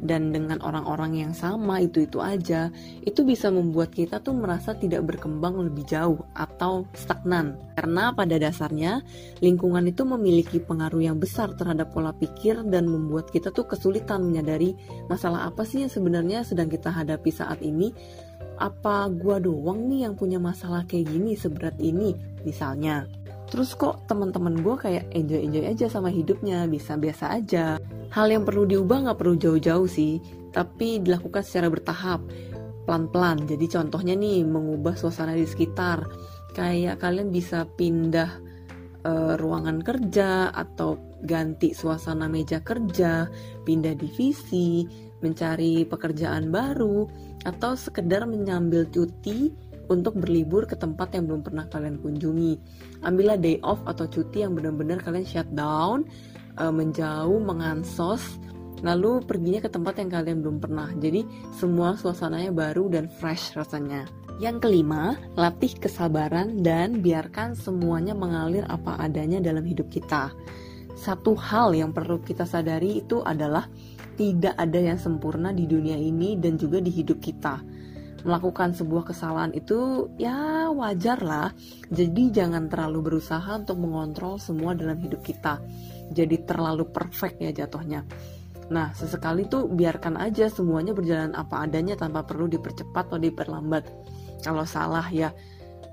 dan 0.03 0.35
dengan 0.35 0.59
orang-orang 0.59 1.15
yang 1.15 1.33
sama 1.33 1.79
itu-itu 1.79 2.19
aja, 2.19 2.67
itu 3.07 3.23
bisa 3.23 3.47
membuat 3.47 3.95
kita 3.95 4.19
tuh 4.19 4.35
merasa 4.35 4.75
tidak 4.75 5.07
berkembang 5.07 5.55
lebih 5.63 5.87
jauh 5.87 6.19
atau 6.35 6.83
stagnan. 6.91 7.55
Karena 7.79 8.11
pada 8.11 8.35
dasarnya 8.35 8.99
lingkungan 9.39 9.87
itu 9.87 10.03
memiliki 10.03 10.59
pengaruh 10.59 10.99
yang 10.99 11.17
besar 11.17 11.55
terhadap 11.55 11.95
pola 11.95 12.11
pikir 12.11 12.59
dan 12.67 12.85
membuat 12.91 13.31
kita 13.31 13.49
tuh 13.49 13.63
kesulitan 13.63 14.27
menyadari 14.27 14.75
masalah 15.07 15.47
apa 15.47 15.63
sih 15.63 15.87
yang 15.87 15.91
sebenarnya 15.91 16.43
sedang 16.43 16.67
kita 16.67 16.91
hadapi 16.91 17.31
saat 17.31 17.63
ini. 17.63 17.95
Apa 18.53 19.09
gua 19.09 19.41
doang 19.41 19.89
nih 19.89 20.05
yang 20.05 20.13
punya 20.13 20.37
masalah 20.37 20.85
kayak 20.85 21.09
gini 21.09 21.33
seberat 21.33 21.73
ini 21.81 22.13
misalnya 22.45 23.09
terus 23.49 23.75
kok 23.77 24.05
teman-teman 24.09 24.59
gue 24.59 24.75
kayak 24.77 25.05
enjoy 25.13 25.41
enjoy 25.43 25.65
aja 25.67 25.85
sama 25.87 26.09
hidupnya 26.09 26.65
bisa 26.67 26.95
biasa 26.97 27.35
aja. 27.37 27.77
Hal 28.13 28.27
yang 28.29 28.43
perlu 28.45 28.67
diubah 28.69 29.09
nggak 29.09 29.19
perlu 29.19 29.35
jauh-jauh 29.37 29.89
sih 29.89 30.21
tapi 30.53 31.01
dilakukan 31.01 31.41
secara 31.41 31.67
bertahap 31.67 32.21
pelan-pelan. 32.85 33.47
Jadi 33.49 33.65
contohnya 33.71 34.13
nih 34.13 34.45
mengubah 34.45 34.93
suasana 34.93 35.33
di 35.33 35.47
sekitar. 35.47 36.05
Kayak 36.53 37.01
kalian 37.01 37.33
bisa 37.33 37.65
pindah 37.65 38.29
uh, 39.07 39.33
ruangan 39.41 39.81
kerja 39.81 40.53
atau 40.53 41.17
ganti 41.23 41.71
suasana 41.71 42.27
meja 42.27 42.59
kerja 42.59 43.25
pindah 43.63 43.95
divisi 43.95 44.83
mencari 45.23 45.87
pekerjaan 45.87 46.51
baru 46.51 47.07
atau 47.47 47.79
sekedar 47.79 48.27
menyambil 48.27 48.91
cuti 48.91 49.55
untuk 49.93 50.17
berlibur 50.17 50.65
ke 50.65 50.73
tempat 50.73 51.13
yang 51.13 51.29
belum 51.29 51.45
pernah 51.45 51.69
kalian 51.69 52.01
kunjungi. 52.01 52.53
Ambillah 53.05 53.37
day 53.37 53.61
off 53.61 53.79
atau 53.85 54.09
cuti 54.09 54.41
yang 54.41 54.57
benar-benar 54.57 54.99
kalian 55.05 55.23
shut 55.23 55.47
down, 55.53 56.09
uh, 56.57 56.73
menjauh, 56.73 57.37
mengansos, 57.37 58.41
lalu 58.81 59.21
perginya 59.21 59.61
ke 59.61 59.69
tempat 59.69 60.01
yang 60.01 60.09
kalian 60.09 60.37
belum 60.41 60.57
pernah. 60.57 60.89
Jadi 60.97 61.23
semua 61.53 61.93
suasananya 61.93 62.49
baru 62.49 62.89
dan 62.89 63.05
fresh 63.07 63.53
rasanya. 63.53 64.09
Yang 64.41 64.65
kelima, 64.65 65.13
latih 65.37 65.77
kesabaran 65.77 66.65
dan 66.65 67.05
biarkan 67.05 67.53
semuanya 67.53 68.17
mengalir 68.17 68.65
apa 68.65 68.97
adanya 68.97 69.37
dalam 69.37 69.61
hidup 69.61 69.93
kita. 69.93 70.33
Satu 70.97 71.37
hal 71.37 71.77
yang 71.77 71.93
perlu 71.93 72.17
kita 72.17 72.43
sadari 72.49 73.05
itu 73.05 73.21
adalah 73.21 73.69
tidak 74.17 74.57
ada 74.57 74.77
yang 74.77 74.97
sempurna 74.97 75.53
di 75.53 75.65
dunia 75.65 75.97
ini 75.97 76.37
dan 76.37 76.57
juga 76.57 76.81
di 76.81 76.89
hidup 76.93 77.17
kita 77.17 77.72
melakukan 78.23 78.71
sebuah 78.71 79.11
kesalahan 79.11 79.51
itu 79.53 80.09
ya 80.15 80.67
wajar 80.71 81.19
lah. 81.21 81.49
Jadi 81.91 82.31
jangan 82.31 82.71
terlalu 82.71 83.13
berusaha 83.13 83.59
untuk 83.59 83.79
mengontrol 83.79 84.39
semua 84.39 84.73
dalam 84.73 84.97
hidup 84.99 85.21
kita. 85.23 85.59
Jadi 86.11 86.43
terlalu 86.47 86.87
perfect 86.89 87.39
ya 87.43 87.51
jatuhnya. 87.51 88.07
Nah, 88.71 88.95
sesekali 88.95 89.45
tuh 89.51 89.67
biarkan 89.67 90.15
aja 90.15 90.47
semuanya 90.47 90.95
berjalan 90.95 91.35
apa 91.35 91.67
adanya 91.67 91.99
tanpa 91.99 92.23
perlu 92.23 92.47
dipercepat 92.47 93.11
atau 93.11 93.19
diperlambat. 93.19 93.83
Kalau 94.39 94.63
salah 94.63 95.05
ya 95.11 95.35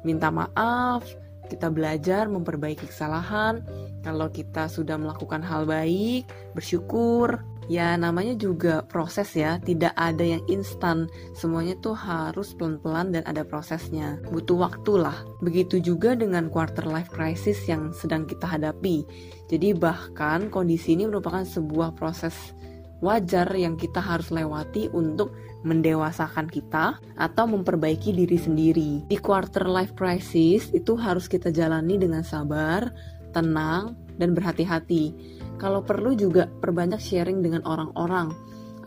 minta 0.07 0.31
maaf, 0.31 1.05
kita 1.51 1.67
belajar 1.69 2.31
memperbaiki 2.31 2.87
kesalahan. 2.87 3.67
Kalau 4.07 4.31
kita 4.31 4.71
sudah 4.71 4.95
melakukan 4.95 5.43
hal 5.43 5.67
baik, 5.67 6.31
bersyukur, 6.55 7.43
ya 7.67 7.99
namanya 7.99 8.39
juga 8.39 8.87
proses 8.87 9.35
ya. 9.35 9.59
Tidak 9.59 9.93
ada 9.99 10.23
yang 10.23 10.41
instan. 10.47 11.11
Semuanya 11.35 11.75
tuh 11.83 11.99
harus 11.99 12.55
pelan-pelan 12.55 13.11
dan 13.11 13.27
ada 13.27 13.43
prosesnya. 13.43 14.23
Butuh 14.31 14.57
waktu 14.63 15.03
lah. 15.03 15.27
Begitu 15.43 15.83
juga 15.83 16.15
dengan 16.15 16.47
quarter 16.47 16.87
life 16.87 17.11
crisis 17.11 17.59
yang 17.67 17.91
sedang 17.91 18.25
kita 18.31 18.47
hadapi. 18.47 19.03
Jadi 19.51 19.75
bahkan 19.75 20.47
kondisi 20.49 20.95
ini 20.95 21.11
merupakan 21.11 21.43
sebuah 21.43 21.99
proses 21.99 22.55
wajar 23.01 23.49
yang 23.57 23.75
kita 23.81 23.99
harus 23.99 24.29
lewati 24.29 24.93
untuk 24.93 25.33
mendewasakan 25.63 26.49
kita 26.49 26.97
atau 27.17 27.45
memperbaiki 27.49 28.17
diri 28.17 28.39
sendiri. 28.41 28.91
Di 29.09 29.19
quarter 29.21 29.69
life 29.69 29.93
crisis 29.93 30.73
itu 30.73 30.97
harus 30.97 31.29
kita 31.29 31.53
jalani 31.53 32.01
dengan 32.01 32.25
sabar, 32.25 32.89
tenang, 33.31 33.97
dan 34.21 34.37
berhati-hati 34.37 35.37
kalau 35.61 35.85
perlu 35.85 36.17
juga 36.17 36.49
perbanyak 36.49 36.97
sharing 36.97 37.45
dengan 37.45 37.61
orang-orang 37.69 38.33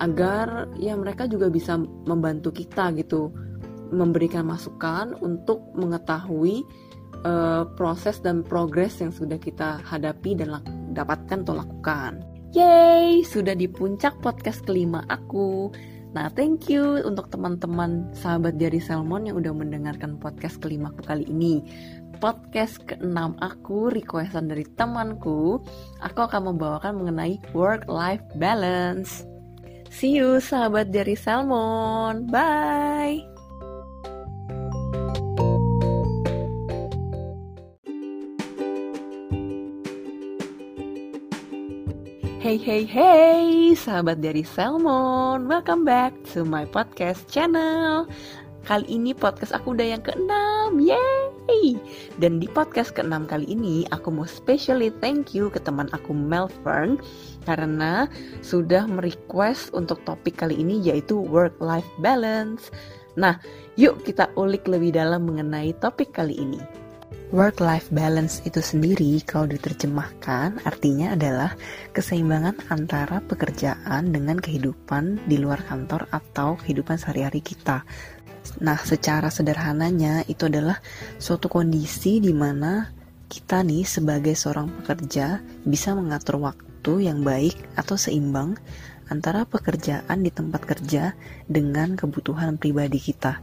agar 0.02 0.74
ya 0.82 0.98
mereka 0.98 1.30
juga 1.30 1.54
bisa 1.54 1.78
membantu 1.78 2.50
kita 2.50 2.90
gitu 2.98 3.30
memberikan 3.94 4.50
masukan 4.50 5.14
untuk 5.22 5.62
mengetahui 5.78 6.66
uh, 7.22 7.70
proses 7.78 8.18
dan 8.26 8.42
progres 8.42 8.98
yang 8.98 9.14
sudah 9.14 9.38
kita 9.38 9.86
hadapi 9.86 10.34
dan 10.34 10.58
dapatkan 10.98 11.46
atau 11.46 11.54
lakukan. 11.54 12.26
Yay, 12.58 13.22
sudah 13.22 13.54
di 13.54 13.70
puncak 13.70 14.18
podcast 14.22 14.66
kelima 14.66 15.06
aku. 15.10 15.70
Nah, 16.14 16.30
thank 16.30 16.70
you 16.70 17.02
untuk 17.02 17.34
teman-teman 17.34 18.06
sahabat 18.14 18.62
dari 18.62 18.78
Salmon 18.78 19.26
yang 19.26 19.42
udah 19.42 19.50
mendengarkan 19.50 20.22
podcast 20.22 20.62
kelima 20.62 20.94
aku 20.94 21.02
kali 21.02 21.26
ini 21.26 21.66
podcast 22.24 22.80
ke-6 22.88 23.36
aku, 23.44 23.92
requestan 23.92 24.48
dari 24.48 24.64
temanku, 24.80 25.60
aku 26.00 26.20
akan 26.24 26.56
membawakan 26.56 26.96
mengenai 26.96 27.36
work-life 27.52 28.24
balance. 28.40 29.28
See 29.92 30.16
you 30.16 30.40
sahabat 30.40 30.96
dari 30.96 31.20
Salmon. 31.20 32.32
Bye. 32.32 33.33
Hey 42.44 42.60
hey 42.60 42.84
hey, 42.84 43.72
sahabat 43.72 44.20
dari 44.20 44.44
Salmon, 44.44 45.48
welcome 45.48 45.88
back 45.88 46.12
to 46.36 46.44
my 46.44 46.68
podcast 46.68 47.24
channel. 47.32 48.04
Kali 48.68 48.84
ini 48.92 49.16
podcast 49.16 49.56
aku 49.56 49.72
udah 49.72 49.96
yang 49.96 50.04
keenam, 50.04 50.76
yay! 50.76 51.80
Dan 52.20 52.44
di 52.44 52.52
podcast 52.52 52.92
keenam 52.92 53.24
kali 53.32 53.48
ini 53.48 53.88
aku 53.96 54.12
mau 54.12 54.28
specially 54.28 54.92
thank 55.00 55.32
you 55.32 55.48
ke 55.56 55.64
teman 55.64 55.88
aku 55.96 56.12
Melvern 56.12 57.00
karena 57.48 58.12
sudah 58.44 58.92
merequest 58.92 59.72
untuk 59.72 60.04
topik 60.04 60.36
kali 60.36 60.60
ini 60.60 60.84
yaitu 60.84 61.16
work-life 61.16 61.88
balance. 62.04 62.76
Nah, 63.16 63.40
yuk 63.80 64.04
kita 64.04 64.28
ulik 64.36 64.68
lebih 64.68 64.92
dalam 64.92 65.32
mengenai 65.32 65.72
topik 65.80 66.12
kali 66.12 66.36
ini. 66.36 66.83
Work-life 67.34 67.90
balance 67.90 68.46
itu 68.46 68.62
sendiri 68.62 69.18
kalau 69.26 69.50
diterjemahkan 69.50 70.62
artinya 70.70 71.18
adalah 71.18 71.58
keseimbangan 71.90 72.70
antara 72.70 73.26
pekerjaan 73.26 74.14
dengan 74.14 74.38
kehidupan 74.38 75.26
di 75.26 75.42
luar 75.42 75.66
kantor 75.66 76.06
atau 76.14 76.62
kehidupan 76.62 77.02
sehari-hari 77.02 77.42
kita. 77.42 77.90
Nah, 78.62 78.78
secara 78.78 79.34
sederhananya 79.34 80.22
itu 80.30 80.46
adalah 80.46 80.78
suatu 81.18 81.50
kondisi 81.50 82.22
di 82.22 82.38
mana 82.38 82.94
kita 83.26 83.66
nih 83.66 83.82
sebagai 83.82 84.38
seorang 84.38 84.70
pekerja 84.70 85.42
bisa 85.66 85.98
mengatur 85.98 86.38
waktu 86.38 87.10
yang 87.10 87.26
baik 87.26 87.58
atau 87.74 87.98
seimbang 87.98 88.62
antara 89.10 89.50
pekerjaan 89.50 90.22
di 90.22 90.30
tempat 90.30 90.70
kerja 90.70 91.18
dengan 91.50 91.98
kebutuhan 91.98 92.62
pribadi 92.62 93.02
kita. 93.02 93.42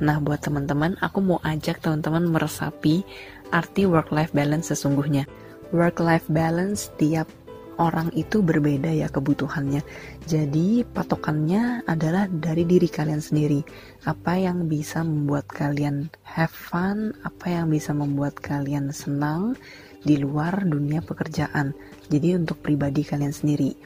Nah, 0.00 0.16
buat 0.16 0.40
teman-teman, 0.40 0.96
aku 1.04 1.20
mau 1.20 1.38
ajak 1.44 1.84
teman-teman 1.84 2.24
meresapi 2.24 3.04
arti 3.52 3.84
work-life 3.84 4.32
balance 4.32 4.72
sesungguhnya. 4.72 5.28
Work-life 5.76 6.24
balance 6.32 6.88
tiap 6.96 7.28
orang 7.76 8.12
itu 8.16 8.40
berbeda 8.40 8.92
ya 8.92 9.12
kebutuhannya. 9.12 9.84
Jadi, 10.24 10.88
patokannya 10.88 11.84
adalah 11.84 12.28
dari 12.32 12.64
diri 12.64 12.88
kalian 12.88 13.20
sendiri. 13.20 13.60
Apa 14.08 14.40
yang 14.40 14.68
bisa 14.72 15.04
membuat 15.04 15.48
kalian 15.52 16.08
have 16.24 16.52
fun, 16.52 17.12
apa 17.20 17.60
yang 17.60 17.68
bisa 17.68 17.92
membuat 17.92 18.40
kalian 18.40 18.92
senang 18.96 19.52
di 20.00 20.16
luar 20.16 20.64
dunia 20.64 21.04
pekerjaan. 21.04 21.76
Jadi 22.08 22.40
untuk 22.40 22.64
pribadi 22.64 23.04
kalian 23.04 23.36
sendiri. 23.36 23.76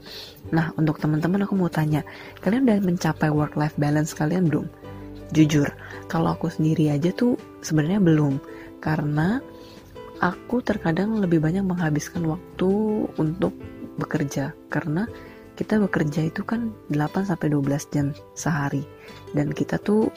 Nah, 0.55 0.71
untuk 0.79 1.03
teman-teman 1.03 1.43
aku 1.43 1.59
mau 1.59 1.71
tanya, 1.71 2.07
kalian 2.39 2.71
udah 2.71 2.79
mencapai 2.87 3.31
work 3.35 3.59
life 3.59 3.75
balance 3.75 4.15
kalian 4.15 4.47
belum? 4.47 4.84
Jujur, 5.33 5.71
kalau 6.11 6.37
aku 6.37 6.53
sendiri 6.53 6.93
aja 6.93 7.15
tuh 7.15 7.41
sebenarnya 7.65 8.03
belum. 8.03 8.37
Karena 8.85 9.41
aku 10.21 10.61
terkadang 10.61 11.17
lebih 11.17 11.41
banyak 11.41 11.65
menghabiskan 11.65 12.29
waktu 12.29 12.71
untuk 13.17 13.57
bekerja. 13.97 14.53
Karena 14.69 15.09
kita 15.55 15.81
bekerja 15.81 16.29
itu 16.29 16.43
kan 16.45 16.75
8 16.93 17.31
sampai 17.31 17.49
12 17.49 17.95
jam 17.95 18.07
sehari. 18.37 18.85
Dan 19.33 19.55
kita 19.55 19.81
tuh 19.81 20.13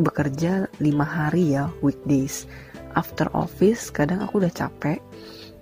bekerja 0.00 0.66
5 0.80 0.82
hari 1.06 1.54
ya 1.54 1.70
weekdays. 1.84 2.50
After 2.98 3.30
office 3.38 3.94
kadang 3.94 4.18
aku 4.26 4.42
udah 4.42 4.50
capek 4.50 4.98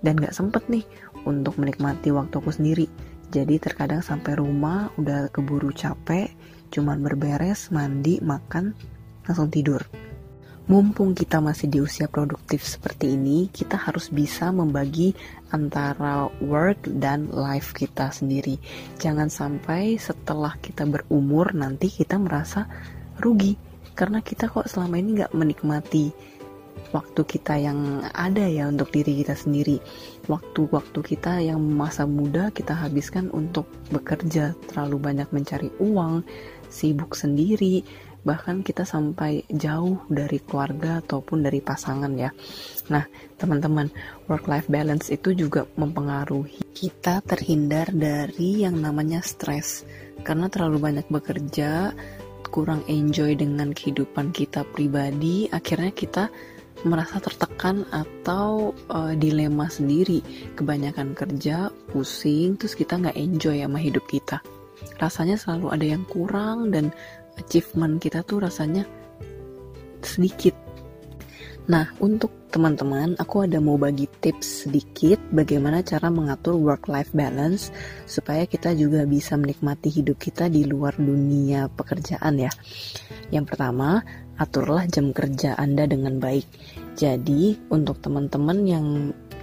dan 0.01 0.17
gak 0.17 0.33
sempet 0.33 0.65
nih 0.73 0.87
untuk 1.29 1.61
menikmati 1.61 2.09
waktuku 2.09 2.49
sendiri. 2.49 2.87
Jadi 3.29 3.61
terkadang 3.61 4.01
sampai 4.01 4.41
rumah 4.41 4.89
udah 4.97 5.29
keburu 5.29 5.69
capek 5.77 6.33
cuman 6.69 7.01
berberes, 7.01 7.73
mandi, 7.75 8.21
makan, 8.21 8.73
langsung 9.27 9.53
tidur. 9.53 9.85
Mumpung 10.69 11.17
kita 11.17 11.41
masih 11.41 11.73
di 11.73 11.81
usia 11.81 12.13
produktif 12.13 12.61
seperti 12.61 13.17
ini, 13.17 13.49
kita 13.49 13.81
harus 13.81 14.13
bisa 14.13 14.53
membagi 14.53 15.17
antara 15.49 16.29
work 16.45 16.85
dan 17.01 17.33
life 17.33 17.73
kita 17.73 18.13
sendiri. 18.13 18.61
Jangan 19.01 19.33
sampai 19.33 19.97
setelah 19.97 20.61
kita 20.61 20.85
berumur 20.85 21.57
nanti 21.57 21.89
kita 21.89 22.21
merasa 22.21 22.69
rugi 23.17 23.57
karena 23.97 24.21
kita 24.21 24.53
kok 24.53 24.69
selama 24.69 25.01
ini 25.01 25.25
nggak 25.25 25.33
menikmati 25.33 26.13
waktu 26.93 27.21
kita 27.25 27.61
yang 27.61 28.05
ada 28.17 28.45
ya 28.49 28.69
untuk 28.69 28.93
diri 28.93 29.21
kita 29.21 29.37
sendiri. 29.37 29.81
Waktu-waktu 30.29 30.99
kita 31.05 31.41
yang 31.45 31.61
masa 31.61 32.05
muda 32.09 32.53
kita 32.53 32.77
habiskan 32.77 33.29
untuk 33.33 33.69
bekerja, 33.93 34.57
terlalu 34.73 34.97
banyak 35.01 35.29
mencari 35.33 35.69
uang, 35.81 36.25
sibuk 36.69 37.17
sendiri, 37.17 37.85
bahkan 38.27 38.61
kita 38.61 38.85
sampai 38.85 39.47
jauh 39.49 40.01
dari 40.13 40.43
keluarga 40.43 41.01
ataupun 41.01 41.49
dari 41.49 41.65
pasangan 41.65 42.13
ya. 42.19 42.29
Nah, 42.93 43.05
teman-teman, 43.41 43.89
work 44.29 44.45
life 44.51 44.69
balance 44.69 45.09
itu 45.09 45.33
juga 45.33 45.65
mempengaruhi 45.81 46.61
kita 46.77 47.25
terhindar 47.25 47.89
dari 47.93 48.69
yang 48.69 48.81
namanya 48.81 49.25
stres. 49.25 49.89
Karena 50.27 50.51
terlalu 50.51 50.83
banyak 50.83 51.07
bekerja, 51.09 51.95
kurang 52.51 52.83
enjoy 52.89 53.37
dengan 53.39 53.71
kehidupan 53.71 54.35
kita 54.35 54.67
pribadi, 54.77 55.47
akhirnya 55.53 55.93
kita 55.95 56.25
merasa 56.87 57.19
tertekan 57.19 57.83
atau 57.91 58.75
uh, 58.91 59.15
dilema 59.19 59.67
sendiri 59.67 60.23
kebanyakan 60.55 61.17
kerja 61.17 61.75
pusing 61.91 62.55
terus 62.55 62.79
kita 62.79 62.95
nggak 62.99 63.19
enjoy 63.19 63.59
sama 63.59 63.79
hidup 63.83 64.05
kita 64.07 64.39
rasanya 64.99 65.39
selalu 65.39 65.75
ada 65.75 65.87
yang 65.87 66.05
kurang 66.07 66.71
dan 66.71 66.91
achievement 67.39 68.03
kita 68.03 68.23
tuh 68.27 68.43
rasanya 68.43 68.87
sedikit. 70.03 70.55
Nah, 71.69 71.85
untuk 72.01 72.33
teman-teman, 72.49 73.13
aku 73.21 73.45
ada 73.45 73.61
mau 73.61 73.77
bagi 73.77 74.09
tips 74.09 74.65
sedikit 74.65 75.21
bagaimana 75.37 75.85
cara 75.85 76.09
mengatur 76.09 76.57
work-life 76.57 77.13
balance 77.13 77.69
supaya 78.09 78.49
kita 78.49 78.73
juga 78.73 79.05
bisa 79.05 79.37
menikmati 79.37 79.93
hidup 79.93 80.17
kita 80.17 80.49
di 80.49 80.65
luar 80.65 80.97
dunia 80.97 81.69
pekerjaan 81.69 82.41
ya. 82.41 82.49
Yang 83.29 83.53
pertama, 83.53 84.01
aturlah 84.39 84.87
jam 84.87 85.11
kerja 85.13 85.59
Anda 85.59 85.85
dengan 85.85 86.23
baik. 86.23 86.47
Jadi, 86.95 87.59
untuk 87.71 87.99
teman-teman 88.03 88.59
yang 88.65 88.87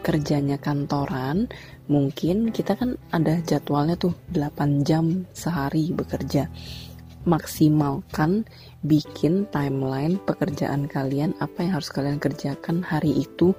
kerjanya 0.02 0.58
kantoran, 0.58 1.52
mungkin 1.92 2.50
kita 2.50 2.80
kan 2.80 2.98
ada 3.12 3.40
jadwalnya 3.46 4.00
tuh 4.00 4.16
8 4.34 4.88
jam 4.88 5.30
sehari 5.36 5.94
bekerja 5.94 6.50
maksimalkan 7.26 8.46
bikin 8.86 9.50
timeline 9.50 10.22
pekerjaan 10.30 10.86
kalian 10.86 11.34
apa 11.42 11.66
yang 11.66 11.82
harus 11.82 11.90
kalian 11.90 12.22
kerjakan 12.22 12.86
hari 12.86 13.26
itu 13.26 13.58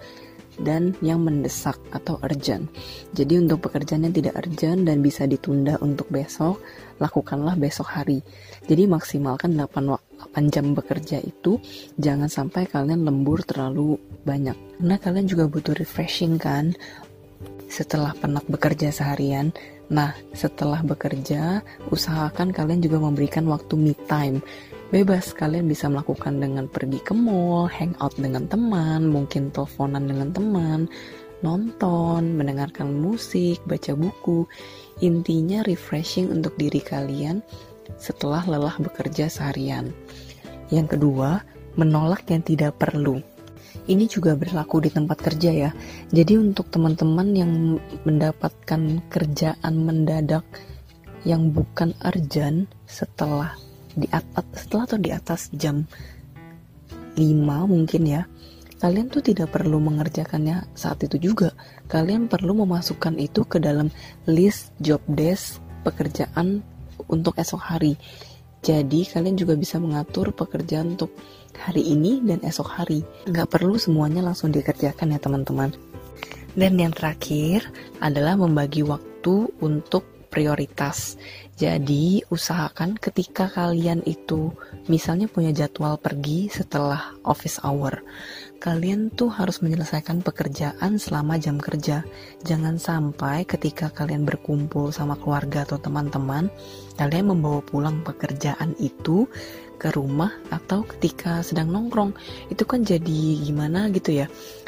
dan 0.60 0.96
yang 1.04 1.22
mendesak 1.22 1.76
atau 1.92 2.16
urgent. 2.24 2.68
Jadi 3.12 3.40
untuk 3.40 3.68
pekerjaan 3.68 4.08
yang 4.08 4.14
tidak 4.14 4.34
urgent 4.38 4.88
dan 4.88 5.00
bisa 5.04 5.28
ditunda 5.28 5.76
untuk 5.84 6.08
besok, 6.08 6.60
lakukanlah 7.00 7.56
besok 7.56 7.88
hari. 7.92 8.24
Jadi 8.64 8.88
maksimalkan 8.88 9.54
8, 9.54 10.32
8 10.32 10.54
jam 10.54 10.72
bekerja 10.72 11.20
itu, 11.20 11.60
jangan 12.00 12.28
sampai 12.28 12.64
kalian 12.68 13.04
lembur 13.04 13.44
terlalu 13.44 14.00
banyak. 14.24 14.56
Karena 14.80 14.96
kalian 14.96 15.26
juga 15.28 15.44
butuh 15.48 15.76
refreshing 15.76 16.40
kan, 16.40 16.72
setelah 17.66 18.14
penat 18.16 18.46
bekerja 18.48 18.94
seharian, 18.94 19.52
Nah, 19.86 20.18
setelah 20.34 20.82
bekerja, 20.82 21.62
usahakan 21.94 22.50
kalian 22.50 22.82
juga 22.82 22.98
memberikan 22.98 23.46
waktu 23.46 23.78
me 23.78 23.94
time. 24.10 24.42
Bebas, 24.86 25.34
kalian 25.34 25.66
bisa 25.66 25.90
melakukan 25.90 26.38
dengan 26.38 26.70
pergi 26.70 27.02
ke 27.02 27.10
mall, 27.10 27.66
hangout 27.66 28.14
dengan 28.14 28.46
teman, 28.46 29.10
mungkin 29.10 29.50
teleponan 29.50 30.06
dengan 30.06 30.30
teman, 30.30 30.86
nonton, 31.42 32.38
mendengarkan 32.38 32.94
musik, 32.94 33.58
baca 33.66 33.98
buku. 33.98 34.46
Intinya 35.02 35.66
refreshing 35.66 36.30
untuk 36.30 36.54
diri 36.54 36.78
kalian 36.78 37.42
setelah 37.98 38.46
lelah 38.46 38.78
bekerja 38.78 39.26
seharian. 39.26 39.90
Yang 40.70 40.94
kedua, 40.94 41.42
menolak 41.74 42.22
yang 42.30 42.46
tidak 42.46 42.78
perlu 42.78 43.18
ini 43.86 44.10
juga 44.10 44.34
berlaku 44.34 44.82
di 44.82 44.90
tempat 44.90 45.18
kerja 45.22 45.50
ya. 45.54 45.70
Jadi 46.10 46.34
untuk 46.40 46.66
teman-teman 46.74 47.28
yang 47.38 47.52
mendapatkan 48.02 48.98
kerjaan 49.06 49.74
mendadak 49.78 50.42
yang 51.22 51.54
bukan 51.54 51.94
urgent 52.02 52.70
setelah 52.86 53.54
di 53.96 54.06
atas 54.12 54.44
setelah 54.54 54.84
atau 54.84 54.98
di 55.00 55.10
atas 55.10 55.48
jam 55.56 55.88
5 57.16 57.24
mungkin 57.66 58.02
ya. 58.04 58.22
Kalian 58.76 59.08
tuh 59.08 59.24
tidak 59.24 59.56
perlu 59.56 59.80
mengerjakannya 59.80 60.68
saat 60.76 61.00
itu 61.00 61.32
juga. 61.32 61.56
Kalian 61.88 62.28
perlu 62.28 62.52
memasukkan 62.52 63.16
itu 63.16 63.48
ke 63.48 63.56
dalam 63.56 63.88
list 64.28 64.76
job 64.84 65.00
desk 65.08 65.64
pekerjaan 65.80 66.60
untuk 67.08 67.40
esok 67.40 67.62
hari. 67.72 67.96
Jadi 68.60 69.08
kalian 69.08 69.40
juga 69.40 69.56
bisa 69.56 69.80
mengatur 69.80 70.36
pekerjaan 70.36 70.98
untuk 70.98 71.16
hari 71.56 71.88
ini 71.88 72.20
dan 72.20 72.44
esok 72.44 72.68
hari. 72.68 73.00
Nggak 73.24 73.48
perlu 73.48 73.80
semuanya 73.80 74.20
langsung 74.20 74.52
dikerjakan 74.52 75.16
ya 75.16 75.18
teman-teman. 75.24 75.72
Dan 76.52 76.76
yang 76.76 76.92
terakhir 76.92 77.64
adalah 78.04 78.36
membagi 78.36 78.84
waktu 78.84 79.56
untuk 79.60 80.04
prioritas. 80.28 81.16
Jadi 81.56 82.20
usahakan 82.28 83.00
ketika 83.00 83.48
kalian 83.48 84.04
itu 84.04 84.52
misalnya 84.92 85.24
punya 85.24 85.56
jadwal 85.56 85.96
pergi 85.96 86.52
setelah 86.52 87.16
office 87.24 87.56
hour 87.64 88.04
kalian 88.56 89.12
tuh 89.12 89.28
harus 89.30 89.60
menyelesaikan 89.60 90.24
pekerjaan 90.24 90.96
selama 90.96 91.36
jam 91.36 91.60
kerja. 91.60 92.02
Jangan 92.42 92.80
sampai 92.80 93.44
ketika 93.44 93.92
kalian 93.92 94.24
berkumpul 94.24 94.90
sama 94.90 95.14
keluarga 95.20 95.62
atau 95.68 95.78
teman-teman, 95.78 96.48
kalian 96.96 97.30
membawa 97.30 97.60
pulang 97.62 98.00
pekerjaan 98.02 98.74
itu 98.80 99.28
ke 99.76 99.92
rumah 99.92 100.32
atau 100.48 100.82
ketika 100.88 101.44
sedang 101.44 101.68
nongkrong. 101.70 102.16
Itu 102.48 102.64
kan 102.64 102.82
jadi 102.82 103.44
gimana 103.44 103.92
gitu 103.92 104.24
ya. 104.24 104.26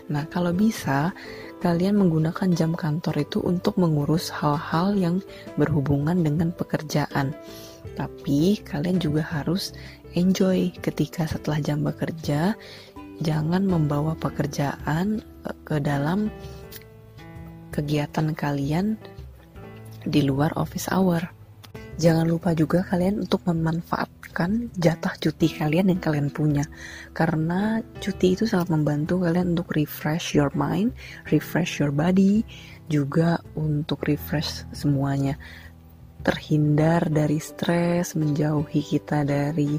Nah, 0.09 0.25
kalau 0.29 0.57
bisa 0.57 1.12
kalian 1.61 2.01
menggunakan 2.01 2.49
jam 2.55 2.73
kantor 2.73 3.23
itu 3.23 3.38
untuk 3.44 3.77
mengurus 3.77 4.33
hal-hal 4.33 4.97
yang 4.97 5.16
berhubungan 5.61 6.21
dengan 6.21 6.55
pekerjaan. 6.55 7.37
Tapi 7.94 8.62
kalian 8.64 9.03
juga 9.03 9.27
harus 9.27 9.77
enjoy 10.16 10.73
ketika 10.81 11.29
setelah 11.29 11.61
jam 11.61 11.85
bekerja 11.85 12.57
jangan 13.18 13.66
membawa 13.66 14.14
pekerjaan 14.14 15.21
eh, 15.44 15.57
ke 15.66 15.83
dalam 15.83 16.31
kegiatan 17.75 18.33
kalian 18.35 18.97
di 20.07 20.25
luar 20.25 20.55
office 20.57 20.88
hour. 20.88 21.38
Jangan 21.98 22.30
lupa 22.30 22.54
juga 22.54 22.87
kalian 22.87 23.26
untuk 23.26 23.42
memanfaatkan 23.50 24.70
jatah 24.78 25.18
cuti 25.18 25.50
kalian 25.50 25.90
yang 25.90 25.98
kalian 25.98 26.30
punya. 26.30 26.62
Karena 27.11 27.82
cuti 27.98 28.38
itu 28.38 28.46
sangat 28.46 28.70
membantu 28.70 29.26
kalian 29.26 29.58
untuk 29.58 29.74
refresh 29.74 30.38
your 30.38 30.54
mind, 30.54 30.94
refresh 31.34 31.82
your 31.82 31.90
body, 31.90 32.46
juga 32.87 33.42
untuk 33.58 34.06
refresh 34.06 34.62
semuanya. 34.70 35.34
Terhindar 36.22 37.11
dari 37.11 37.42
stres, 37.42 38.14
menjauhi 38.14 38.78
kita 38.78 39.26
dari 39.26 39.74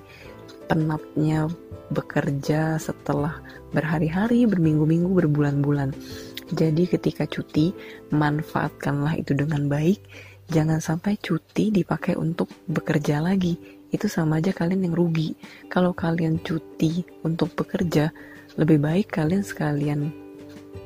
penatnya 0.67 1.47
bekerja 1.87 2.75
setelah 2.83 3.39
berhari-hari, 3.71 4.43
berminggu-minggu, 4.43 5.23
berbulan-bulan. 5.23 5.95
Jadi 6.51 6.83
ketika 6.83 7.23
cuti, 7.29 7.71
manfaatkanlah 8.11 9.15
itu 9.15 9.31
dengan 9.37 9.71
baik 9.71 10.28
jangan 10.49 10.81
sampai 10.81 11.15
cuti 11.21 11.69
dipakai 11.69 12.17
untuk 12.17 12.49
bekerja 12.65 13.21
lagi. 13.21 13.55
Itu 13.89 14.05
sama 14.05 14.37
aja 14.37 14.53
kalian 14.53 14.89
yang 14.89 14.95
rugi. 14.97 15.33
Kalau 15.69 15.93
kalian 15.93 16.41
cuti 16.41 17.05
untuk 17.25 17.53
bekerja, 17.57 18.13
lebih 18.57 18.81
baik 18.81 19.13
kalian 19.13 19.45
sekalian 19.45 20.09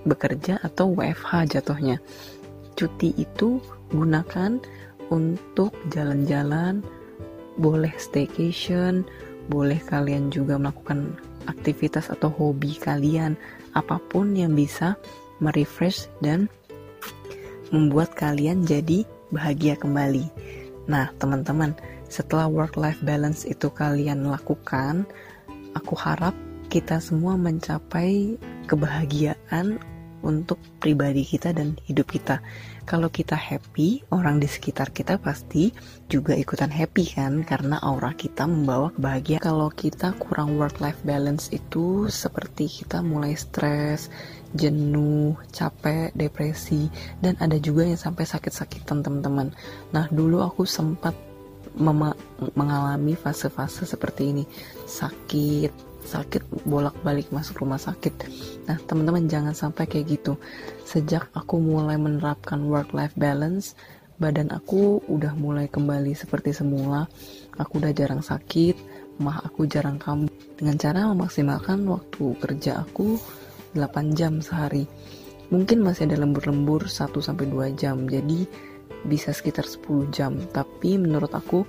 bekerja 0.03 0.59
atau 0.63 0.91
WFH 0.95 1.57
jatuhnya. 1.57 1.97
Cuti 2.75 3.15
itu 3.15 3.59
gunakan 3.91 4.59
untuk 5.11 5.75
jalan-jalan, 5.91 6.83
boleh 7.59 7.91
staycation, 7.99 9.03
boleh 9.47 9.79
kalian 9.83 10.31
juga 10.31 10.55
melakukan 10.59 11.15
aktivitas 11.47 12.07
atau 12.11 12.31
hobi 12.31 12.75
kalian, 12.79 13.35
apa 13.75 13.99
pun 13.99 14.31
yang 14.33 14.55
bisa 14.55 14.95
merefresh 15.43 16.07
dan 16.23 16.47
membuat 17.73 18.15
kalian 18.15 18.63
jadi 18.63 19.03
bahagia 19.33 19.73
kembali. 19.75 20.29
Nah, 20.85 21.09
teman-teman, 21.17 21.73
setelah 22.07 22.45
work-life 22.45 23.01
balance 23.01 23.43
itu 23.49 23.73
kalian 23.73 24.29
lakukan, 24.29 25.09
aku 25.73 25.97
harap 25.97 26.37
kita 26.69 27.01
semua 27.01 27.33
mencapai 27.33 28.37
kebahagiaan 28.69 29.81
untuk 30.23 30.57
pribadi 30.79 31.27
kita 31.27 31.51
dan 31.51 31.75
hidup 31.83 32.07
kita. 32.09 32.39
Kalau 32.87 33.11
kita 33.11 33.35
happy, 33.35 34.07
orang 34.11 34.39
di 34.39 34.47
sekitar 34.47 34.91
kita 34.95 35.19
pasti 35.19 35.71
juga 36.07 36.33
ikutan 36.35 36.71
happy 36.71 37.15
kan 37.15 37.43
karena 37.43 37.79
aura 37.83 38.15
kita 38.15 38.47
membawa 38.47 38.91
kebahagiaan. 38.95 39.43
Kalau 39.43 39.69
kita 39.71 40.15
kurang 40.19 40.55
work 40.55 40.79
life 40.79 40.99
balance 41.03 41.51
itu 41.51 42.07
seperti 42.07 42.71
kita 42.71 43.03
mulai 43.03 43.35
stres, 43.35 44.07
jenuh, 44.53 45.33
capek, 45.49 46.13
depresi 46.13 46.87
dan 47.19 47.33
ada 47.41 47.57
juga 47.57 47.85
yang 47.89 47.97
sampai 47.97 48.25
sakit-sakitan 48.25 49.01
teman-teman. 49.01 49.49
Nah, 49.91 50.05
dulu 50.13 50.45
aku 50.45 50.63
sempat 50.63 51.17
mengalami 52.53 53.17
fase-fase 53.17 53.89
seperti 53.89 54.29
ini. 54.29 54.45
Sakit, 54.85 55.73
sakit 56.05 56.65
bolak-balik 56.69 57.33
masuk 57.33 57.65
rumah 57.65 57.81
sakit. 57.81 58.13
Nah, 58.69 58.77
teman-teman 58.85 59.25
jangan 59.25 59.57
sampai 59.57 59.89
kayak 59.89 60.21
gitu. 60.21 60.37
Sejak 60.85 61.33
aku 61.33 61.57
mulai 61.57 61.97
menerapkan 61.97 62.61
work-life 62.69 63.17
balance, 63.17 63.73
badan 64.21 64.53
aku 64.53 65.01
udah 65.09 65.33
mulai 65.33 65.65
kembali 65.65 66.13
seperti 66.13 66.53
semula. 66.53 67.09
Aku 67.57 67.81
udah 67.81 67.89
jarang 67.89 68.21
sakit, 68.21 68.77
mah 69.17 69.41
aku 69.41 69.65
jarang 69.65 69.97
kambuh. 69.97 70.29
Dengan 70.53 70.77
cara 70.77 71.09
memaksimalkan 71.09 71.89
waktu 71.89 72.37
kerja 72.37 72.85
aku 72.85 73.17
8 73.73 74.17
jam 74.17 74.39
sehari. 74.39 74.85
Mungkin 75.53 75.85
masih 75.85 76.09
ada 76.09 76.21
lembur-lembur 76.21 76.89
1 76.89 77.21
sampai 77.21 77.45
2 77.49 77.73
jam. 77.77 78.05
Jadi 78.09 78.45
bisa 79.05 79.35
sekitar 79.35 79.67
10 79.67 80.09
jam. 80.09 80.37
Tapi 80.49 80.97
menurut 80.97 81.33
aku 81.33 81.65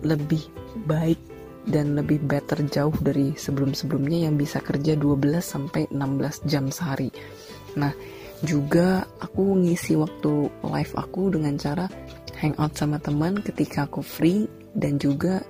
lebih 0.00 0.40
baik 0.88 1.20
dan 1.68 1.92
lebih 1.92 2.24
better 2.24 2.64
jauh 2.72 2.94
dari 3.04 3.36
sebelum-sebelumnya 3.36 4.28
yang 4.30 4.40
bisa 4.40 4.64
kerja 4.64 4.96
12 4.96 5.44
sampai 5.44 5.84
16 5.92 6.48
jam 6.48 6.72
sehari. 6.72 7.12
Nah, 7.76 7.92
juga 8.40 9.04
aku 9.20 9.60
ngisi 9.60 10.00
waktu 10.00 10.48
live 10.64 10.94
aku 10.96 11.28
dengan 11.28 11.60
cara 11.60 11.84
hangout 12.40 12.72
sama 12.72 12.96
teman 12.96 13.44
ketika 13.44 13.84
aku 13.84 14.00
free 14.00 14.48
dan 14.72 14.96
juga 14.96 15.44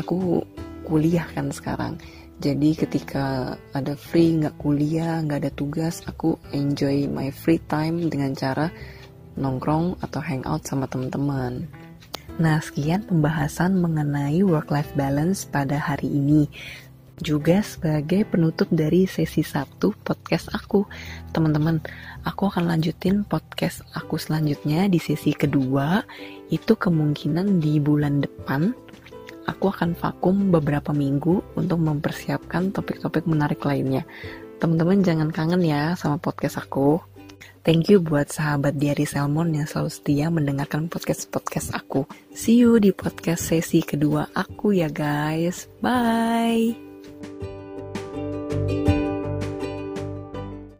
aku 0.00 0.40
kuliah 0.88 1.28
kan 1.36 1.52
sekarang. 1.52 2.00
Jadi 2.42 2.74
ketika 2.74 3.54
ada 3.70 3.94
free, 3.94 4.34
nggak 4.42 4.58
kuliah, 4.58 5.22
nggak 5.22 5.46
ada 5.46 5.52
tugas, 5.54 6.02
aku 6.10 6.34
enjoy 6.50 7.06
my 7.06 7.30
free 7.30 7.62
time 7.70 8.10
dengan 8.10 8.34
cara 8.34 8.66
nongkrong 9.38 10.02
atau 10.02 10.18
hangout 10.18 10.66
sama 10.66 10.90
teman-teman. 10.90 11.70
Nah, 12.42 12.58
sekian 12.58 13.06
pembahasan 13.06 13.78
mengenai 13.78 14.42
work-life 14.42 14.90
balance 14.98 15.46
pada 15.46 15.78
hari 15.78 16.10
ini. 16.10 16.50
Juga 17.22 17.62
sebagai 17.62 18.26
penutup 18.26 18.66
dari 18.74 19.06
sesi 19.06 19.46
satu 19.46 19.94
podcast 20.02 20.50
aku. 20.50 20.82
Teman-teman, 21.30 21.78
aku 22.26 22.50
akan 22.50 22.66
lanjutin 22.66 23.22
podcast 23.22 23.86
aku 23.94 24.18
selanjutnya 24.18 24.90
di 24.90 24.98
sesi 24.98 25.30
kedua. 25.30 26.02
Itu 26.50 26.74
kemungkinan 26.74 27.62
di 27.62 27.78
bulan 27.78 28.18
depan. 28.18 28.74
Aku 29.48 29.70
akan 29.70 29.98
vakum 29.98 30.54
beberapa 30.54 30.94
minggu 30.94 31.42
untuk 31.58 31.78
mempersiapkan 31.82 32.70
topik-topik 32.70 33.26
menarik 33.26 33.62
lainnya. 33.66 34.06
Teman-teman 34.62 35.02
jangan 35.02 35.34
kangen 35.34 35.62
ya 35.66 35.98
sama 35.98 36.22
podcast 36.22 36.62
aku. 36.62 37.02
Thank 37.62 37.94
you 37.94 38.02
buat 38.02 38.26
sahabat 38.26 38.74
Diary 38.74 39.06
Salmon 39.06 39.54
yang 39.54 39.70
selalu 39.70 39.90
setia 39.94 40.26
mendengarkan 40.34 40.90
podcast-podcast 40.90 41.70
aku. 41.78 42.10
See 42.34 42.58
you 42.58 42.82
di 42.82 42.90
podcast 42.90 43.54
sesi 43.54 43.86
kedua 43.86 44.26
aku 44.34 44.74
ya 44.74 44.90
guys. 44.90 45.70
Bye. 45.78 46.74